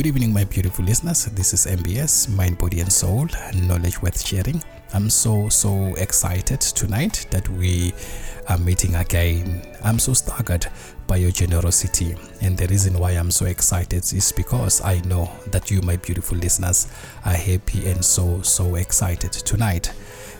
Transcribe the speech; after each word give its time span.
Good 0.00 0.06
evening, 0.06 0.32
my 0.32 0.44
beautiful 0.44 0.82
listeners. 0.82 1.26
This 1.26 1.52
is 1.52 1.66
MBS, 1.66 2.34
Mind, 2.34 2.56
Body, 2.56 2.80
and 2.80 2.90
Soul, 2.90 3.28
knowledge 3.54 4.00
worth 4.00 4.26
sharing. 4.26 4.62
I'm 4.94 5.10
so, 5.10 5.50
so 5.50 5.94
excited 5.96 6.58
tonight 6.58 7.26
that 7.30 7.46
we 7.50 7.92
are 8.48 8.56
meeting 8.56 8.94
again. 8.94 9.60
I'm 9.84 9.98
so 9.98 10.14
staggered 10.14 10.68
by 11.06 11.16
your 11.16 11.30
generosity, 11.30 12.16
and 12.40 12.56
the 12.56 12.66
reason 12.68 12.98
why 12.98 13.10
I'm 13.10 13.30
so 13.30 13.44
excited 13.44 14.10
is 14.14 14.32
because 14.32 14.80
I 14.80 15.00
know 15.00 15.30
that 15.48 15.70
you, 15.70 15.82
my 15.82 15.96
beautiful 15.96 16.38
listeners, 16.38 16.88
are 17.26 17.34
happy 17.34 17.90
and 17.90 18.02
so, 18.02 18.40
so 18.40 18.76
excited 18.76 19.32
tonight. 19.32 19.92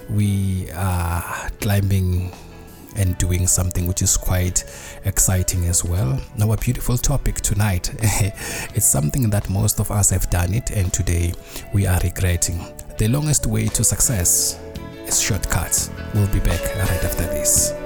We 0.08 0.70
are 0.70 1.50
climbing 1.60 2.32
and 2.96 3.16
doing 3.18 3.46
something 3.46 3.86
which 3.86 4.02
is 4.02 4.16
quite 4.16 4.64
exciting 5.04 5.66
as 5.66 5.84
well. 5.84 6.20
Now, 6.36 6.52
a 6.52 6.56
beautiful 6.56 6.96
topic 6.98 7.36
tonight. 7.36 7.90
it's 8.74 8.86
something 8.86 9.30
that 9.30 9.48
most 9.48 9.80
of 9.80 9.90
us 9.90 10.10
have 10.10 10.28
done 10.30 10.54
it, 10.54 10.70
and 10.70 10.92
today 10.92 11.32
we 11.72 11.86
are 11.86 12.00
regretting. 12.00 12.58
The 12.98 13.08
longest 13.08 13.46
way 13.46 13.68
to 13.68 13.84
success 13.84 14.60
is 15.06 15.20
shortcuts. 15.20 15.90
We'll 16.14 16.26
be 16.28 16.40
back 16.40 16.60
right 16.76 17.04
after 17.04 17.24
this. 17.24 17.79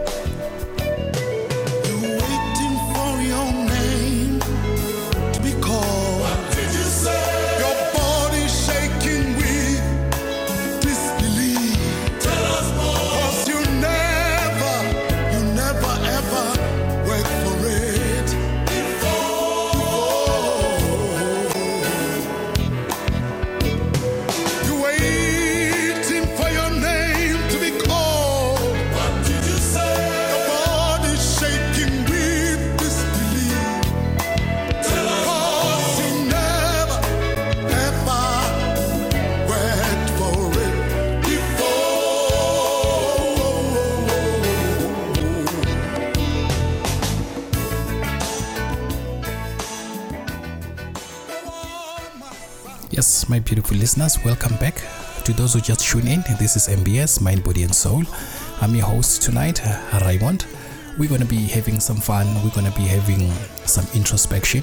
Listeners, 53.85 54.25
welcome 54.25 54.57
back. 54.57 54.81
To 55.27 55.35
those 55.35 55.53
who 55.53 55.61
just 55.61 55.87
tune 55.87 56.09
in, 56.09 56.25
this 56.39 56.57
is 56.57 56.69
MBS, 56.69 57.21
Mind, 57.21 57.45
Body, 57.45 57.65
and 57.65 57.75
Soul. 57.75 58.03
I'm 58.63 58.75
your 58.75 58.87
host 58.87 59.21
tonight, 59.21 59.61
Raymond. 60.01 60.47
We're 60.97 61.11
going 61.11 61.21
to 61.21 61.27
be 61.27 61.45
having 61.49 61.81
some 61.81 61.99
fun. 61.99 62.27
We're 62.43 62.55
going 62.59 62.65
to 62.65 62.75
be 62.79 62.87
having 62.87 63.31
some 63.67 63.87
introspection. 63.95 64.63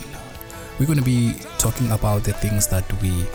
We're 0.80 0.88
going 0.88 0.98
to 0.98 1.06
be 1.06 1.36
talking 1.60 1.92
about 1.92 2.24
the 2.24 2.34
things 2.34 2.66
that 2.70 2.92
we 3.04 3.28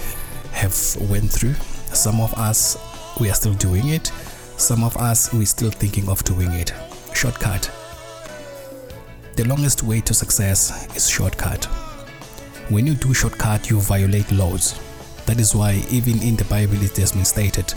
have 0.50 0.74
went 1.08 1.30
through. 1.30 1.54
Some 1.94 2.20
of 2.20 2.34
us, 2.34 2.76
we 3.20 3.30
are 3.30 3.34
still 3.34 3.54
doing 3.54 3.86
it. 3.86 4.08
Some 4.56 4.82
of 4.82 4.96
us, 4.96 5.32
we're 5.32 5.46
still 5.46 5.70
thinking 5.70 6.08
of 6.08 6.24
doing 6.24 6.50
it. 6.50 6.74
Shortcut. 7.14 7.70
The 9.36 9.44
longest 9.44 9.84
way 9.84 10.00
to 10.00 10.12
success 10.12 10.92
is 10.96 11.08
shortcut. 11.08 11.66
When 12.70 12.88
you 12.88 12.94
do 12.94 13.14
shortcut, 13.14 13.70
you 13.70 13.78
violate 13.78 14.32
laws 14.32 14.80
that 15.26 15.40
is 15.40 15.54
why, 15.54 15.84
even 15.90 16.22
in 16.22 16.36
the 16.36 16.44
Bible, 16.44 16.80
it 16.82 16.96
has 16.96 17.12
been 17.12 17.24
stated, 17.24 17.72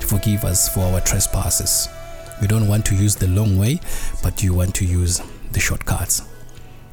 Forgive 0.00 0.44
us 0.44 0.68
for 0.72 0.80
our 0.80 1.00
trespasses. 1.00 1.88
We 2.40 2.46
don't 2.46 2.68
want 2.68 2.86
to 2.86 2.94
use 2.94 3.16
the 3.16 3.28
long 3.28 3.58
way, 3.58 3.80
but 4.22 4.42
you 4.42 4.54
want 4.54 4.74
to 4.76 4.84
use 4.84 5.20
the 5.52 5.60
shortcuts. 5.60 6.22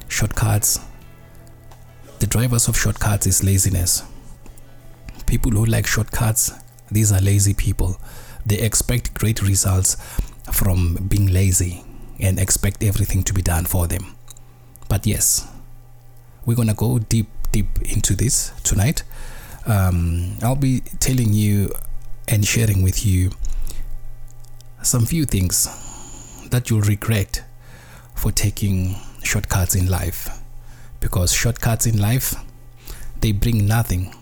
Shortcuts, 0.08 0.80
the 2.18 2.26
drivers 2.26 2.68
of 2.68 2.76
shortcuts 2.76 3.26
is 3.26 3.44
laziness. 3.44 4.02
People 5.26 5.52
who 5.52 5.64
like 5.64 5.86
shortcuts, 5.86 6.52
these 6.90 7.12
are 7.12 7.20
lazy 7.20 7.54
people. 7.54 8.00
They 8.44 8.58
expect 8.58 9.14
great 9.14 9.42
results 9.42 9.96
from 10.52 10.94
being 11.08 11.26
lazy 11.26 11.84
and 12.18 12.38
expect 12.38 12.82
everything 12.82 13.22
to 13.24 13.32
be 13.32 13.42
done 13.42 13.64
for 13.64 13.86
them. 13.86 14.16
But 14.88 15.06
yes, 15.06 15.48
we're 16.44 16.56
gonna 16.56 16.74
go 16.74 16.98
deep, 16.98 17.28
deep 17.52 17.80
into 17.82 18.14
this 18.16 18.52
tonight 18.64 19.04
um, 19.66 20.36
I'll 20.42 20.56
be 20.56 20.80
telling 20.98 21.32
you 21.32 21.72
and 22.28 22.44
sharing 22.44 22.82
with 22.82 23.04
you 23.04 23.30
some 24.82 25.04
few 25.04 25.24
things 25.24 25.68
that 26.50 26.70
you'll 26.70 26.80
regret 26.82 27.44
for 28.14 28.32
taking 28.32 28.96
shortcuts 29.22 29.74
in 29.74 29.88
life. 29.88 30.28
Because 31.00 31.32
shortcuts 31.32 31.86
in 31.86 31.98
life 31.98 32.34
they 33.20 33.32
bring 33.32 33.66
nothing 33.66 34.14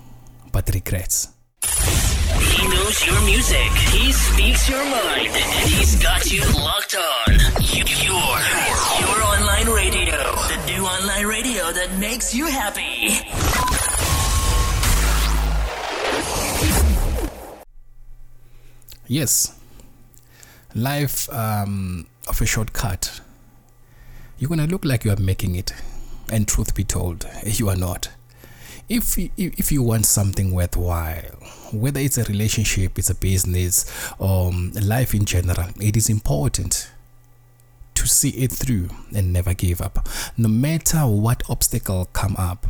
but 0.52 0.68
regrets. 0.74 1.28
He 1.62 2.66
knows 2.68 3.06
your 3.06 3.20
music. 3.22 3.70
He 3.92 4.12
speaks 4.12 4.68
your 4.68 4.84
mind. 4.84 5.28
He's 5.64 6.00
got 6.02 6.30
you 6.30 6.42
locked 6.54 6.96
on. 6.96 7.34
You, 7.60 7.84
your 8.02 8.38
your 9.00 9.22
online 9.22 9.68
radio. 9.68 10.16
The 10.16 10.62
new 10.66 10.84
online 10.84 11.26
radio 11.26 11.72
that 11.72 11.96
makes 11.98 12.34
you 12.34 12.46
happy 12.46 13.97
yes. 19.08 19.58
Life 20.74 21.28
um, 21.30 22.06
of 22.28 22.40
a 22.40 22.46
shortcut. 22.46 23.20
You're 24.38 24.48
gonna 24.48 24.66
look 24.66 24.84
like 24.84 25.04
you 25.04 25.10
are 25.10 25.16
making 25.16 25.56
it 25.56 25.72
and 26.30 26.46
truth 26.46 26.74
be 26.74 26.84
told 26.84 27.26
you 27.44 27.68
are 27.68 27.76
not. 27.76 28.10
If 28.88 29.18
if 29.36 29.72
you 29.72 29.82
want 29.82 30.06
something 30.06 30.52
worthwhile 30.52 31.36
whether 31.72 32.00
it's 32.00 32.16
a 32.16 32.24
relationship 32.24 32.98
it's 32.98 33.10
a 33.10 33.14
business 33.14 33.84
or 34.18 34.48
um, 34.48 34.72
life 34.80 35.14
in 35.14 35.26
general 35.26 35.68
it 35.78 35.96
is 35.96 36.08
important 36.08 36.90
to 37.94 38.06
see 38.06 38.30
it 38.30 38.50
through 38.52 38.88
and 39.14 39.32
never 39.32 39.52
give 39.54 39.82
up. 39.82 40.08
No 40.36 40.48
matter 40.48 41.00
what 41.00 41.42
obstacle 41.50 42.08
come 42.12 42.36
up 42.38 42.66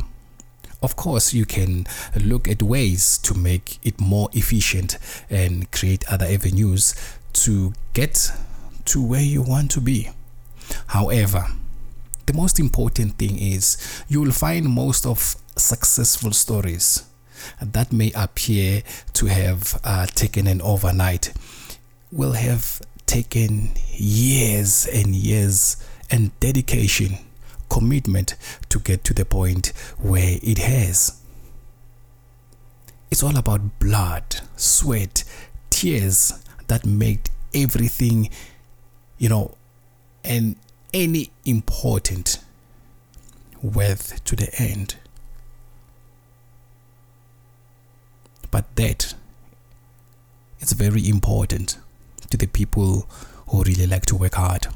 of 0.81 0.95
course, 0.95 1.33
you 1.33 1.45
can 1.45 1.85
look 2.15 2.47
at 2.47 2.63
ways 2.63 3.17
to 3.19 3.33
make 3.33 3.79
it 3.83 3.99
more 3.99 4.29
efficient 4.33 4.97
and 5.29 5.69
create 5.71 6.09
other 6.09 6.25
avenues 6.25 6.95
to 7.33 7.73
get 7.93 8.31
to 8.85 9.03
where 9.03 9.21
you 9.21 9.41
want 9.41 9.71
to 9.71 9.81
be. 9.81 10.09
However, 10.87 11.45
the 12.25 12.33
most 12.33 12.59
important 12.59 13.17
thing 13.17 13.37
is 13.39 14.03
you 14.07 14.21
will 14.21 14.31
find 14.31 14.69
most 14.69 15.05
of 15.05 15.35
successful 15.55 16.31
stories 16.31 17.03
that 17.61 17.91
may 17.91 18.11
appear 18.15 18.83
to 19.13 19.25
have 19.25 19.79
uh, 19.83 20.05
taken 20.07 20.47
an 20.47 20.61
overnight 20.61 21.33
will 22.11 22.33
have 22.33 22.81
taken 23.05 23.69
years 23.91 24.87
and 24.87 25.15
years 25.15 25.77
and 26.11 26.37
dedication 26.39 27.17
commitment 27.69 28.35
to 28.69 28.79
get 28.79 29.03
to 29.05 29.13
the 29.13 29.25
point 29.25 29.67
where 29.97 30.39
it 30.41 30.57
has. 30.57 31.21
It's 33.11 33.23
all 33.23 33.37
about 33.37 33.79
blood, 33.79 34.41
sweat, 34.55 35.23
tears 35.69 36.33
that 36.67 36.85
make 36.85 37.29
everything, 37.53 38.29
you 39.17 39.29
know, 39.29 39.55
and 40.23 40.55
any 40.93 41.31
important 41.45 42.39
worth 43.61 44.23
to 44.25 44.35
the 44.35 44.49
end. 44.59 44.95
But 48.51 48.75
that 48.75 49.13
is 50.59 50.73
very 50.73 51.07
important 51.07 51.77
to 52.29 52.37
the 52.37 52.47
people 52.47 53.07
who 53.47 53.63
really 53.63 53.87
like 53.87 54.05
to 54.07 54.15
work 54.15 54.35
hard. 54.35 54.67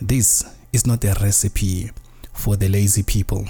This 0.00 0.44
is 0.72 0.86
not 0.86 1.04
a 1.04 1.14
recipe 1.20 1.90
for 2.32 2.56
the 2.56 2.68
lazy 2.68 3.02
people. 3.02 3.46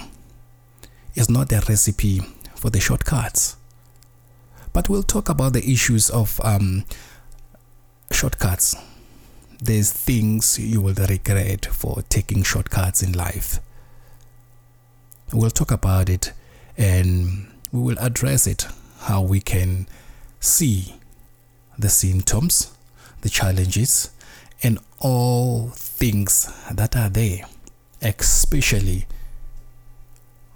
It's 1.15 1.29
not 1.29 1.51
a 1.51 1.63
recipe 1.67 2.21
for 2.55 2.69
the 2.69 2.79
shortcuts. 2.79 3.55
But 4.73 4.89
we'll 4.89 5.03
talk 5.03 5.29
about 5.29 5.53
the 5.53 5.63
issues 5.69 6.09
of 6.09 6.41
um, 6.43 6.83
shortcuts. 8.11 8.75
There's 9.61 9.91
things 9.93 10.59
you 10.59 10.81
will 10.81 10.95
regret 10.95 11.65
for 11.67 12.01
taking 12.09 12.43
shortcuts 12.43 13.01
in 13.03 13.13
life. 13.13 13.59
We'll 15.31 15.51
talk 15.51 15.71
about 15.71 16.09
it 16.09 16.33
and 16.77 17.47
we 17.71 17.81
will 17.81 17.97
address 17.99 18.47
it 18.47 18.67
how 19.01 19.21
we 19.21 19.39
can 19.39 19.87
see 20.39 20.95
the 21.77 21.89
symptoms, 21.89 22.71
the 23.21 23.29
challenges, 23.29 24.11
and 24.63 24.79
all 24.99 25.69
things 25.75 26.51
that 26.71 26.95
are 26.95 27.09
there, 27.09 27.45
especially 28.01 29.05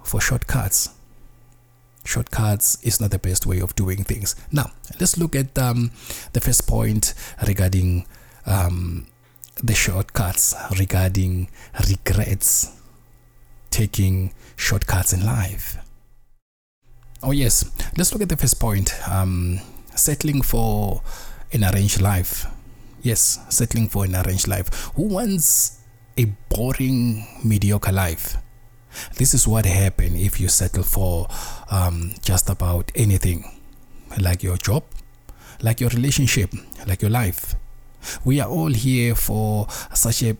for 0.02 0.20
shortcuts. 0.20 0.90
shortcuts 2.04 2.82
is 2.82 3.00
not 3.00 3.10
the 3.10 3.18
best 3.18 3.44
way 3.44 3.60
of 3.60 3.76
doing 3.76 4.02
things. 4.02 4.34
Now, 4.50 4.72
let's 4.98 5.18
look 5.18 5.36
at 5.36 5.56
um, 5.58 5.90
the 6.32 6.40
first 6.40 6.66
point 6.66 7.12
regarding 7.46 8.06
um, 8.46 9.06
the 9.62 9.74
shortcuts, 9.74 10.54
regarding 10.78 11.50
regrets, 11.86 12.72
taking 13.70 14.32
shortcuts 14.56 15.12
in 15.12 15.24
life. 15.26 15.76
Oh, 17.22 17.32
yes, 17.32 17.70
let's 17.98 18.12
look 18.12 18.22
at 18.22 18.30
the 18.30 18.36
first 18.36 18.58
point 18.58 18.94
um, 19.06 19.60
settling 19.94 20.40
for 20.40 21.02
an 21.52 21.64
arranged 21.64 22.00
life. 22.00 22.46
Yes, 23.02 23.38
settling 23.48 23.88
for 23.88 24.04
an 24.04 24.16
arranged 24.16 24.48
life. 24.48 24.90
Who 24.96 25.04
wants 25.04 25.80
a 26.16 26.26
boring, 26.48 27.26
mediocre 27.44 27.92
life? 27.92 28.36
This 29.16 29.34
is 29.34 29.46
what 29.46 29.66
happens 29.66 30.20
if 30.20 30.40
you 30.40 30.48
settle 30.48 30.82
for 30.82 31.28
um, 31.70 32.14
just 32.22 32.50
about 32.50 32.90
anything, 32.94 33.44
like 34.18 34.42
your 34.42 34.56
job, 34.56 34.82
like 35.62 35.80
your 35.80 35.90
relationship, 35.90 36.52
like 36.86 37.02
your 37.02 37.10
life. 37.10 37.54
We 38.24 38.40
are 38.40 38.48
all 38.48 38.72
here 38.72 39.14
for 39.14 39.68
such 39.94 40.22
a 40.22 40.36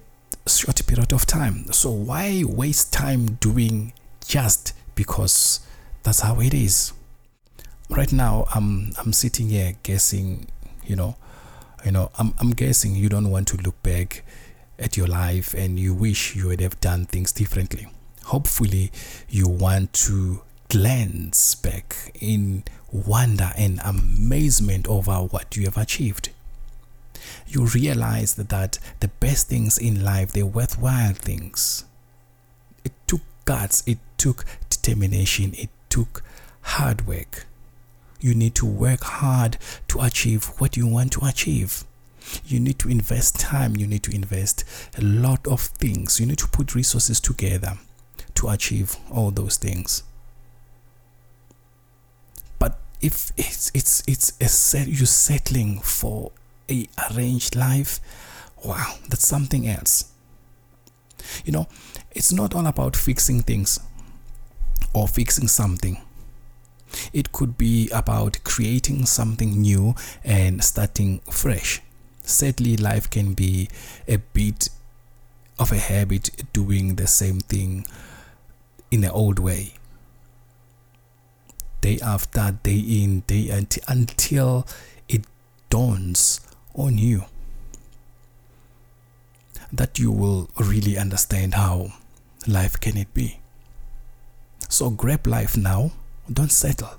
short 0.47 0.85
period 0.87 1.13
of 1.13 1.27
time. 1.27 1.71
So 1.73 1.91
why 1.91 2.43
waste 2.47 2.93
time 2.93 3.35
doing 3.41 3.93
just 4.27 4.73
because 4.95 5.61
that's 6.03 6.21
how 6.21 6.41
it 6.41 6.55
is? 6.55 6.93
Right 7.91 8.13
now, 8.13 8.47
I'm 8.55 8.93
I'm 8.99 9.13
sitting 9.13 9.49
here 9.49 9.75
guessing, 9.83 10.47
you 10.85 10.97
know, 10.97 11.17
you 11.85 11.93
know, 11.93 12.11
I'm 12.19 12.35
I'm 12.39 12.51
guessing 12.51 12.95
you 12.95 13.09
don't 13.09 13.31
want 13.31 13.49
to 13.49 13.57
look 13.57 13.83
back 13.83 14.25
at 14.79 14.97
your 14.97 15.07
life 15.07 15.55
and 15.55 15.79
you 15.79 15.93
wish 15.95 16.37
you 16.37 16.49
would 16.49 16.61
have 16.61 16.81
done 16.81 17.05
things 17.07 17.33
differently. 17.33 17.89
Hopefully 18.25 18.93
you 19.29 19.49
want 19.49 19.93
to 19.95 20.43
glance 20.69 21.55
back 21.55 21.97
in 22.21 22.63
wonder 22.93 23.53
and 23.57 23.81
amazement 23.85 24.87
over 24.87 25.15
what 25.15 25.57
you 25.57 25.65
have 25.65 25.77
achieved. 25.77 26.31
You 27.47 27.67
realize 27.67 28.35
that 28.35 28.79
the 29.01 29.09
best 29.09 29.49
things 29.49 29.79
in 29.79 30.05
life 30.05 30.33
they're 30.33 30.47
worthwhile 30.47 31.15
things. 31.15 31.85
It 32.85 32.93
took 33.07 33.23
guts 33.45 33.83
it 33.87 33.99
took 34.19 34.45
determination 34.69 35.55
it 35.57 35.71
took 35.89 36.23
hard 36.61 37.07
work 37.07 37.48
you 38.21 38.35
need 38.35 38.55
to 38.55 38.67
work 38.67 39.01
hard 39.01 39.57
to 39.89 40.01
achieve 40.01 40.47
what 40.59 40.77
you 40.77 40.87
want 40.87 41.13
to 41.13 41.25
achieve 41.25 41.85
you 42.45 42.61
need 42.61 42.79
to 42.79 42.89
invest 42.89 43.41
time 43.41 43.77
you 43.77 43.87
need 43.87 44.03
to 44.03 44.15
invest 44.15 44.65
a 44.99 45.01
lot 45.03 45.47
of 45.47 45.61
things 45.61 46.21
you 46.21 46.27
need 46.27 46.39
to 46.39 46.49
put 46.49 46.75
resources 46.75 47.21
together 47.21 47.79
to 48.39 48.49
achieve 48.49 48.97
all 49.11 49.33
those 49.33 49.57
things. 49.57 50.05
But 52.59 52.79
if 53.01 53.33
it's 53.37 53.71
it's 53.75 54.03
it's 54.07 54.33
a 54.41 54.49
set 54.49 54.87
you 54.87 55.07
settling 55.07 55.81
for 55.81 56.31
a 56.71 56.89
arranged 57.11 57.57
life, 57.57 58.01
wow, 58.65 58.95
that's 59.09 59.27
something 59.27 59.67
else. 59.67 60.13
You 61.45 61.53
know, 61.53 61.67
it's 62.13 62.33
not 62.33 62.55
all 62.55 62.67
about 62.67 62.95
fixing 62.95 63.43
things 63.43 63.81
or 64.95 65.09
fixing 65.09 65.49
something. 65.49 66.01
It 67.13 67.33
could 67.33 67.59
be 67.59 67.89
about 67.91 68.39
creating 68.45 69.07
something 69.07 69.61
new 69.61 69.95
and 70.25 70.63
starting 70.63 71.21
fresh. 71.31 71.83
Sadly, 72.23 72.77
life 72.77 73.09
can 73.11 73.35
be 73.35 73.69
a 74.07 74.17
bit 74.17 74.69
of 75.59 75.73
a 75.73 75.79
habit 75.79 76.31
doing 76.53 76.97
the 76.97 77.07
same 77.07 77.41
thing 77.41 77.85
in 78.91 79.01
the 79.01 79.13
old 79.13 79.39
way. 79.39 79.75
Day 81.81 81.99
after 82.03 82.59
day 82.63 82.79
in, 82.79 83.21
day 83.21 83.49
until 83.87 84.67
it 85.09 85.25
dawns 85.71 86.41
on 86.75 86.99
you 86.99 87.25
that 89.73 89.99
you 89.99 90.11
will 90.11 90.49
really 90.59 90.97
understand 90.97 91.55
how 91.55 91.93
life 92.47 92.81
can 92.81 92.97
it 92.97 93.13
be. 93.13 93.41
So 94.69 94.91
grab 94.91 95.27
life 95.27 95.57
now. 95.57 95.93
Don't 96.33 96.53
settle. 96.53 96.91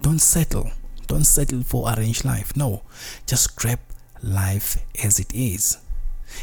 Don't 0.00 0.20
settle. 0.20 0.70
Don't 1.06 1.24
settle 1.24 1.62
for 1.62 1.92
arranged 1.92 2.24
life. 2.24 2.56
No, 2.56 2.82
just 3.26 3.56
grab 3.56 3.80
life 4.22 4.78
as 5.04 5.18
it 5.18 5.34
is 5.34 5.78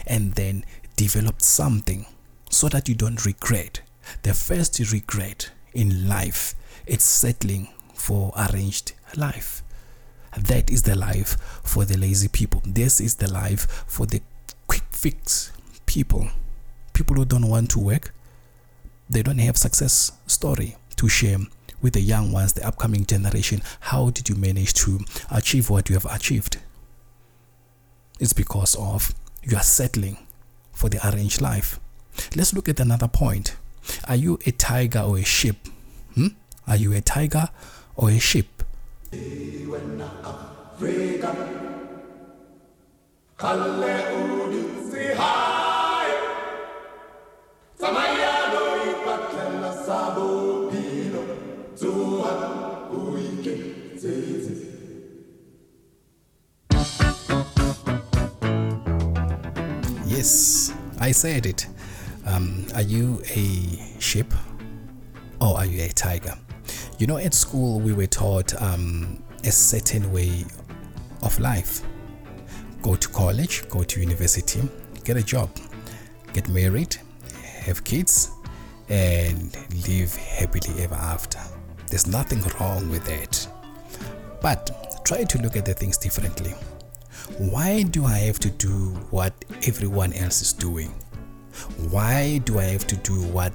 and 0.06 0.34
then 0.34 0.64
develop 0.96 1.42
something 1.42 2.06
so 2.50 2.70
that 2.70 2.88
you 2.88 2.96
don't 2.96 3.26
regret 3.26 3.82
the 4.24 4.34
first 4.34 4.80
regret 4.92 5.52
in 5.74 6.08
life 6.08 6.56
is 6.86 7.04
settling 7.04 7.70
for 7.94 8.34
arranged 8.38 8.94
life. 9.16 9.64
That 10.38 10.70
is 10.70 10.84
the 10.84 10.96
life 10.96 11.38
for 11.64 11.86
the 11.86 11.98
lazy 11.98 12.28
people. 12.28 12.62
This 12.66 13.00
is 13.00 13.16
the 13.16 13.32
life 13.32 13.84
for 13.88 14.06
the 14.06 14.22
quick 14.68 14.84
fix 14.92 15.52
people. 15.86 16.30
People 16.94 17.16
who 17.16 17.26
don't 17.26 17.48
want 17.48 17.72
to 17.72 17.80
work. 17.80 18.14
They 19.10 19.24
don't 19.24 19.40
have 19.40 19.58
success 19.58 20.12
story 20.28 20.76
to 20.98 21.10
share 21.10 21.40
with 21.81 21.94
the 21.94 22.02
young 22.02 22.31
ones, 22.31 22.54
the 22.54 22.66
upcoming 22.66 23.06
generation. 23.06 23.62
How 23.80 24.10
did 24.10 24.30
you 24.30 24.36
manage 24.36 24.74
to 24.76 25.00
achieve 25.31 25.70
what 25.70 25.90
you 25.90 25.96
have 25.96 26.06
achieved? 26.06 26.58
It's 28.20 28.34
because 28.34 28.76
of 28.76 29.14
you 29.44 29.56
are 29.56 29.64
settling 29.64 30.18
for 30.74 30.90
the 30.90 31.00
arranged 31.08 31.42
life. 31.42 31.80
Let's 32.36 32.54
look 32.54 32.68
at 32.68 32.80
another 32.80 33.08
point. 33.08 33.56
Are 34.08 34.16
you 34.16 34.40
a 34.46 34.52
tiger 34.52 35.00
or 35.00 35.18
a 35.18 35.24
sheep? 35.24 35.68
Hmm? 36.16 36.28
Are 36.68 36.76
you 36.76 36.94
a 36.94 37.02
tiger 37.02 37.50
or 37.96 38.10
a 38.10 38.20
sheep? 38.20 38.64
Yes, 60.19 60.74
I 61.00 61.13
said 61.13 61.45
it. 61.45 61.66
Um, 62.25 62.66
are 62.75 62.81
you 62.81 63.24
a 63.38 64.01
sheep 64.01 64.33
or 65.39 65.56
are 65.56 65.66
you 65.66 65.81
a 65.81 65.88
tiger? 65.88 66.33
You 66.98 67.07
know, 67.07 67.16
at 67.16 67.33
school 67.33 67.80
we 67.80 67.94
were 67.94 68.06
taught 68.06 68.54
um, 68.61 69.23
a 69.45 69.52
certain 69.54 70.11
way 70.11 70.44
of 71.21 71.40
life. 71.40 71.83
Go 72.81 72.97
to 72.97 73.07
college, 73.07 73.66
go 73.69 73.83
to 73.83 73.99
university, 74.02 74.61
get 75.06 75.16
a 75.16 75.23
job, 75.23 75.57
get 76.33 76.49
married, 76.49 76.97
have 77.61 77.85
kids, 77.85 78.30
and 78.90 79.56
live 79.88 80.14
happily 80.18 80.83
ever 80.83 80.95
after. 80.95 81.40
There's 81.88 82.07
nothing 82.07 82.44
wrong 82.59 82.90
with 82.90 83.06
that. 83.06 83.47
But 84.42 85.06
try 85.06 85.23
to 85.23 85.42
look 85.42 85.56
at 85.56 85.64
the 85.64 85.73
things 85.73 85.97
differently. 85.97 86.56
Why 87.38 87.83
do 87.83 88.06
I 88.06 88.18
have 88.19 88.40
to 88.40 88.49
do 88.49 88.95
what 89.11 89.33
everyone 89.68 90.14
else 90.14 90.42
is 90.42 90.54
doing? 90.54 90.94
Why 91.90 92.40
do 92.40 92.59
I 92.59 92.64
have 92.66 92.88
to 92.88 92.95
do 92.97 93.21
what 93.28 93.54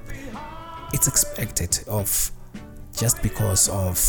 it's 0.93 1.07
expected 1.07 1.79
of 1.87 2.31
just 2.95 3.21
because 3.21 3.67
of 3.69 3.99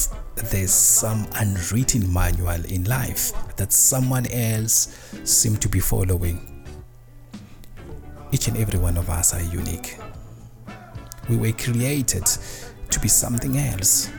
there's 0.51 0.71
some 0.73 1.27
unwritten 1.37 2.13
manual 2.13 2.65
in 2.67 2.85
life 2.85 3.33
that 3.57 3.73
someone 3.73 4.27
else 4.27 5.11
seem 5.25 5.57
to 5.57 5.69
be 5.69 5.81
following? 5.81 6.67
Each 8.33 8.49
and 8.49 8.57
every 8.57 8.79
one 8.79 8.97
of 8.97 9.09
us 9.09 9.35
are 9.35 9.43
unique. 9.43 9.99
We 11.29 11.37
were 11.37 11.53
created 11.53 12.27
to 12.91 13.01
be 13.01 13.09
something 13.09 13.59
else. 13.59 14.11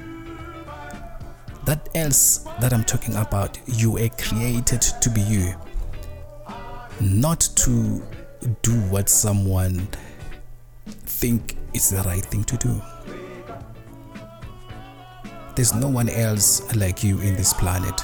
That 1.68 1.90
else 1.96 2.48
that 2.62 2.72
I'm 2.72 2.86
talking 2.86 3.14
about, 3.18 3.60
you 3.66 3.92
were 3.92 4.08
created 4.18 4.80
to 4.80 5.10
be 5.10 5.20
you, 5.20 5.54
not 7.02 7.42
to 7.42 8.02
do 8.62 8.72
what 8.90 9.10
someone 9.10 9.86
think 10.86 11.58
is 11.74 11.90
the 11.90 12.02
right 12.04 12.24
thing 12.24 12.46
to 12.46 12.56
do. 12.56 12.82
There's 15.56 15.74
no 15.74 15.90
one 15.90 16.08
else 16.08 16.74
like 16.74 17.04
you 17.04 17.20
in 17.20 17.36
this 17.36 17.52
planet. 17.52 18.02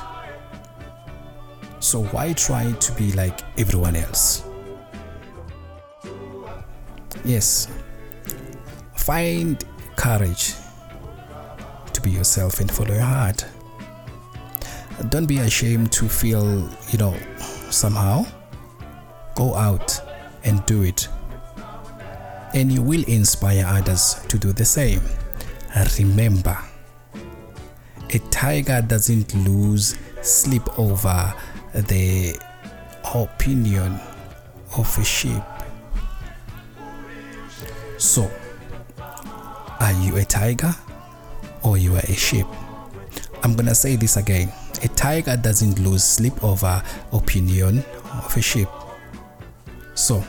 So 1.80 2.04
why 2.04 2.34
try 2.34 2.70
to 2.70 2.92
be 2.96 3.14
like 3.14 3.40
everyone 3.58 3.96
else? 3.96 4.44
Yes. 7.24 7.70
Find 8.98 9.64
courage 9.96 10.56
to 11.94 12.02
be 12.02 12.12
yourself 12.12 12.60
and 12.60 12.70
follow 12.70 12.94
your 12.94 13.04
heart. 13.04 13.46
Don't 15.10 15.26
be 15.26 15.40
ashamed 15.40 15.92
to 15.94 16.08
feel, 16.08 16.70
you 16.90 16.98
know, 16.98 17.16
somehow. 17.70 18.26
Go 19.36 19.54
out 19.56 20.00
and 20.44 20.66
do 20.66 20.84
it. 20.84 21.08
And 22.54 22.72
you 22.72 22.82
will 22.82 23.04
inspire 23.08 23.66
others 23.66 24.16
to 24.30 24.38
do 24.38 24.54
the 24.54 24.66
same. 24.66 25.02
Remember, 26.00 26.58
a 28.12 28.20
tiger 28.30 28.82
doesn't 28.82 29.34
lose 29.36 29.96
sleep 30.22 30.80
over 30.80 31.34
the 31.74 32.40
opinion 33.14 34.00
of 34.78 34.98
a 34.98 35.04
sheep. 35.04 35.44
So, 37.98 38.30
are 39.80 39.94
you 39.94 40.18
a 40.18 40.26
tiger 40.26 40.74
or 41.64 41.78
you 41.78 41.96
are 41.96 42.06
a 42.08 42.14
sheep? 42.14 42.46
I'm 43.44 43.56
gonna 43.56 43.76
say 43.76 43.96
this 43.96 44.16
again. 44.16 44.52
A 44.82 44.88
tiger 44.90 45.38
doesn't 45.38 45.80
lose 45.80 46.04
sleep 46.04 46.44
over 46.44 46.82
opinion 47.12 47.84
of 48.14 48.36
a 48.36 48.42
sheep. 48.42 48.68
So, 49.96 50.20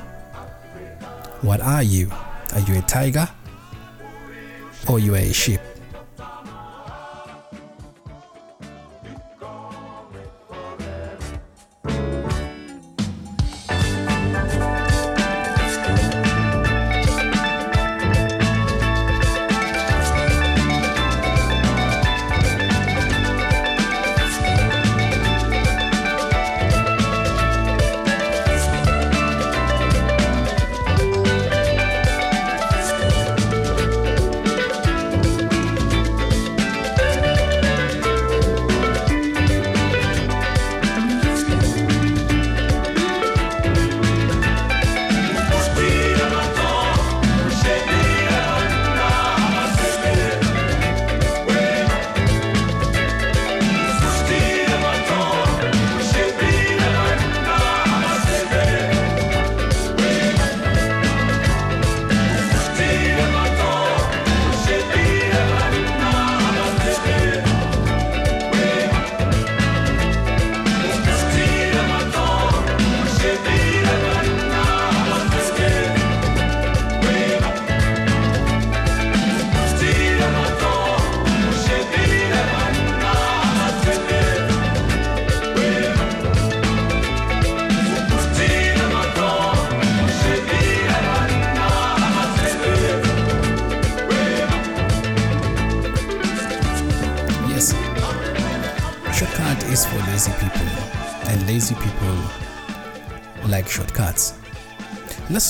what 1.40 1.60
are 1.60 1.82
you? 1.82 2.10
Are 2.52 2.60
you 2.60 2.78
a 2.78 2.82
tiger 2.82 3.28
or 4.88 4.98
you 4.98 5.14
are 5.14 5.18
a 5.18 5.32
sheep? 5.32 5.60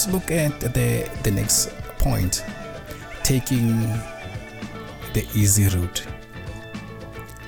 Let's 0.05 0.13
look 0.13 0.31
at 0.33 0.61
the, 0.61 1.09
the 1.23 1.31
next 1.31 1.71
point 1.99 2.45
taking 3.23 3.81
the 5.15 5.27
easy 5.35 5.67
route. 5.75 6.05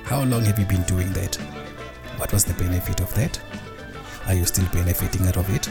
How 0.05 0.23
long 0.23 0.43
have 0.45 0.57
you 0.57 0.65
been 0.65 0.81
doing 0.83 1.13
that? 1.13 1.35
What 2.17 2.33
was 2.33 2.45
the 2.45 2.55
benefit 2.55 2.99
of 2.99 3.13
that? 3.13 3.39
Are 4.25 4.33
you 4.33 4.43
still 4.43 4.65
benefiting 4.73 5.27
out 5.27 5.37
of 5.37 5.47
it? 5.53 5.69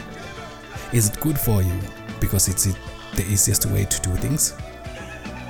Is 0.93 1.09
it 1.09 1.19
good 1.19 1.37
for 1.37 1.61
you 1.61 1.77
because 2.21 2.47
it's 2.47 2.63
the 2.63 3.25
easiest 3.29 3.65
way 3.65 3.83
to 3.83 4.01
do 4.01 4.15
things? 4.15 4.51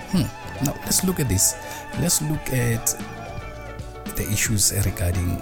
Hmm. 0.10 0.24
Now 0.66 0.74
let's 0.86 1.04
look 1.04 1.20
at 1.20 1.30
this. 1.30 1.56
Let's 2.00 2.20
look 2.20 2.52
at 2.52 3.00
the 4.16 4.28
issues 4.32 4.74
regarding 4.84 5.38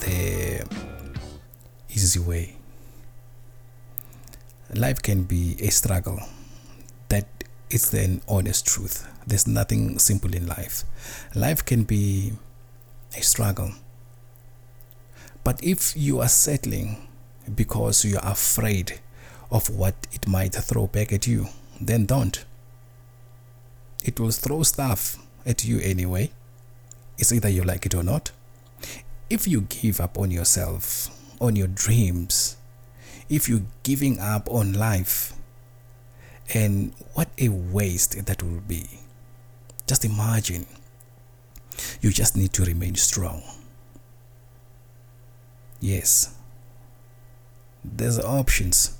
the 0.00 0.66
easy 1.90 2.20
way. 2.20 2.59
Life 4.74 5.02
can 5.02 5.24
be 5.24 5.56
a 5.58 5.70
struggle. 5.70 6.20
That 7.08 7.26
is 7.70 7.92
an 7.92 8.22
honest 8.28 8.66
truth. 8.66 9.08
There's 9.26 9.46
nothing 9.46 9.98
simple 9.98 10.32
in 10.32 10.46
life. 10.46 10.84
Life 11.34 11.64
can 11.64 11.82
be 11.82 12.34
a 13.16 13.20
struggle. 13.22 13.72
But 15.42 15.62
if 15.64 15.96
you 15.96 16.20
are 16.20 16.28
settling 16.28 17.08
because 17.52 18.04
you 18.04 18.18
are 18.18 18.32
afraid 18.32 19.00
of 19.50 19.68
what 19.70 20.06
it 20.12 20.28
might 20.28 20.54
throw 20.54 20.86
back 20.86 21.12
at 21.12 21.26
you, 21.26 21.48
then 21.80 22.06
don't. 22.06 22.44
It 24.04 24.20
will 24.20 24.30
throw 24.30 24.62
stuff 24.62 25.16
at 25.44 25.64
you 25.64 25.80
anyway. 25.80 26.30
It's 27.18 27.32
either 27.32 27.48
you 27.48 27.64
like 27.64 27.86
it 27.86 27.94
or 27.94 28.04
not. 28.04 28.30
If 29.28 29.48
you 29.48 29.62
give 29.62 30.00
up 30.00 30.16
on 30.16 30.30
yourself, 30.30 31.10
on 31.40 31.56
your 31.56 31.68
dreams, 31.68 32.56
if 33.30 33.48
you're 33.48 33.62
giving 33.84 34.18
up 34.18 34.50
on 34.50 34.74
life, 34.74 35.32
and 36.52 36.92
what 37.14 37.28
a 37.38 37.48
waste 37.48 38.26
that 38.26 38.42
will 38.42 38.60
be. 38.66 38.88
Just 39.86 40.04
imagine. 40.04 40.66
You 42.00 42.10
just 42.10 42.36
need 42.36 42.52
to 42.54 42.64
remain 42.64 42.96
strong. 42.96 43.42
Yes, 45.78 46.34
there's 47.84 48.18
options 48.18 48.98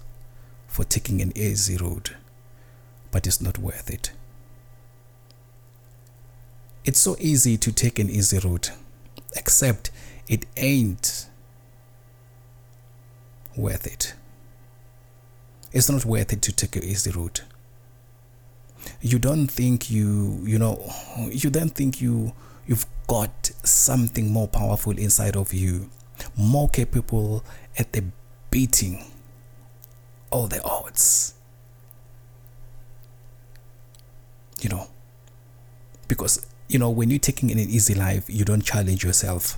for 0.68 0.84
taking 0.84 1.20
an 1.20 1.37
easy 1.37 1.76
road, 1.76 2.16
but 3.10 3.26
it's 3.26 3.40
not 3.40 3.58
worth 3.58 3.90
it. 3.90 4.12
It's 6.84 7.00
so 7.00 7.16
easy 7.18 7.58
to 7.58 7.72
take 7.72 7.99
an 7.99 8.08
easy 8.08 8.38
route, 8.38 8.70
except 9.37 9.90
it 10.28 10.46
ain't 10.56 11.26
worth 13.56 13.87
it. 13.87 14.14
It's 15.72 15.88
not 15.88 16.04
worth 16.04 16.32
it 16.32 16.42
to 16.42 16.52
take 16.52 16.76
an 16.76 16.84
easy 16.84 17.10
route. 17.10 17.42
You 19.00 19.18
don't 19.18 19.46
think 19.46 19.90
you, 19.90 20.40
you 20.44 20.58
know, 20.58 20.92
you 21.30 21.50
don't 21.50 21.74
think 21.74 22.00
you, 22.00 22.32
you've 22.66 22.86
got 23.06 23.50
something 23.62 24.32
more 24.32 24.48
powerful 24.48 24.96
inside 24.96 25.36
of 25.36 25.52
you, 25.52 25.90
more 26.36 26.68
capable 26.68 27.44
at 27.78 27.92
the 27.92 28.04
beating 28.50 29.04
all 30.30 30.46
the 30.46 30.62
odds. 30.62 31.34
You 34.60 34.68
know, 34.68 34.88
because 36.08 36.46
you 36.68 36.78
know 36.78 36.90
when 36.90 37.10
you're 37.10 37.18
taking 37.18 37.50
an 37.50 37.58
easy 37.58 37.94
life, 37.94 38.24
you 38.28 38.44
don't 38.44 38.62
challenge 38.64 39.04
yourself. 39.04 39.56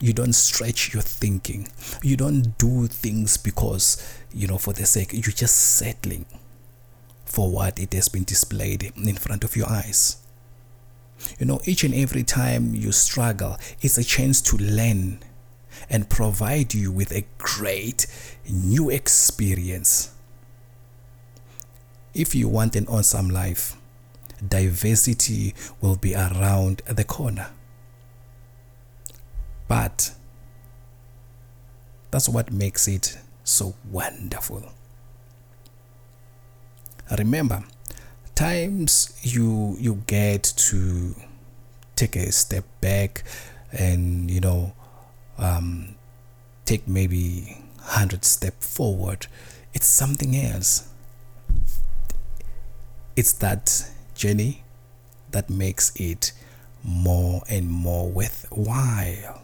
You 0.00 0.12
don't 0.12 0.32
stretch 0.32 0.92
your 0.92 1.02
thinking. 1.02 1.68
You 2.02 2.16
don't 2.16 2.58
do 2.58 2.86
things 2.88 3.36
because 3.36 4.20
you 4.32 4.46
know 4.46 4.58
for 4.58 4.72
the 4.72 4.86
sake. 4.86 5.12
You're 5.12 5.22
just 5.22 5.56
settling 5.56 6.26
for 7.24 7.50
what 7.50 7.78
it 7.78 7.92
has 7.92 8.08
been 8.08 8.24
displayed 8.24 8.92
in 8.96 9.16
front 9.16 9.44
of 9.44 9.56
your 9.56 9.68
eyes. 9.68 10.18
You 11.38 11.46
know, 11.46 11.60
each 11.64 11.84
and 11.84 11.94
every 11.94 12.22
time 12.22 12.74
you 12.74 12.92
struggle, 12.92 13.56
it's 13.80 13.98
a 13.98 14.04
chance 14.04 14.40
to 14.42 14.56
learn 14.56 15.20
and 15.88 16.08
provide 16.08 16.74
you 16.74 16.90
with 16.92 17.12
a 17.12 17.24
great 17.38 18.06
new 18.48 18.90
experience. 18.90 20.12
If 22.14 22.34
you 22.34 22.48
want 22.48 22.76
an 22.76 22.86
awesome 22.86 23.30
life, 23.30 23.76
diversity 24.46 25.54
will 25.80 25.96
be 25.96 26.14
around 26.14 26.82
the 26.86 27.04
corner. 27.04 27.50
But 29.68 30.12
that's 32.10 32.28
what 32.28 32.52
makes 32.52 32.86
it 32.86 33.18
so 33.44 33.74
wonderful. 33.90 34.72
Remember, 37.18 37.64
times 38.34 39.18
you 39.22 39.76
you 39.78 40.02
get 40.06 40.42
to 40.42 41.14
take 41.96 42.16
a 42.16 42.32
step 42.32 42.64
back 42.80 43.24
and 43.72 44.30
you 44.30 44.40
know 44.40 44.72
um, 45.38 45.94
take 46.64 46.88
maybe 46.88 47.58
100 47.76 48.24
step 48.24 48.62
forward 48.62 49.26
it's 49.74 49.86
something 49.86 50.34
else 50.34 50.88
it's 53.16 53.32
that 53.34 53.90
journey 54.14 54.64
that 55.30 55.48
makes 55.48 55.92
it 55.96 56.32
more 56.82 57.42
and 57.48 57.68
more 57.68 58.08
worthwhile. 58.10 59.43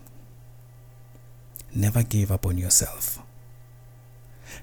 Never 1.74 2.02
give 2.02 2.32
up 2.32 2.46
on 2.46 2.58
yourself. 2.58 3.20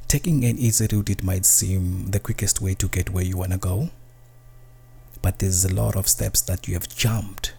Taking 0.07 0.43
an 0.45 0.57
easy 0.57 0.87
route, 0.91 1.09
it 1.09 1.23
might 1.23 1.45
seem 1.45 2.07
the 2.11 2.19
quickest 2.19 2.61
way 2.61 2.73
to 2.75 2.87
get 2.87 3.09
where 3.09 3.23
you 3.23 3.37
want 3.37 3.51
to 3.53 3.57
go, 3.57 3.89
but 5.21 5.39
there's 5.39 5.65
a 5.65 5.73
lot 5.73 5.95
of 5.95 6.07
steps 6.07 6.41
that 6.41 6.67
you 6.67 6.73
have 6.73 6.89
jumped. 6.89 7.53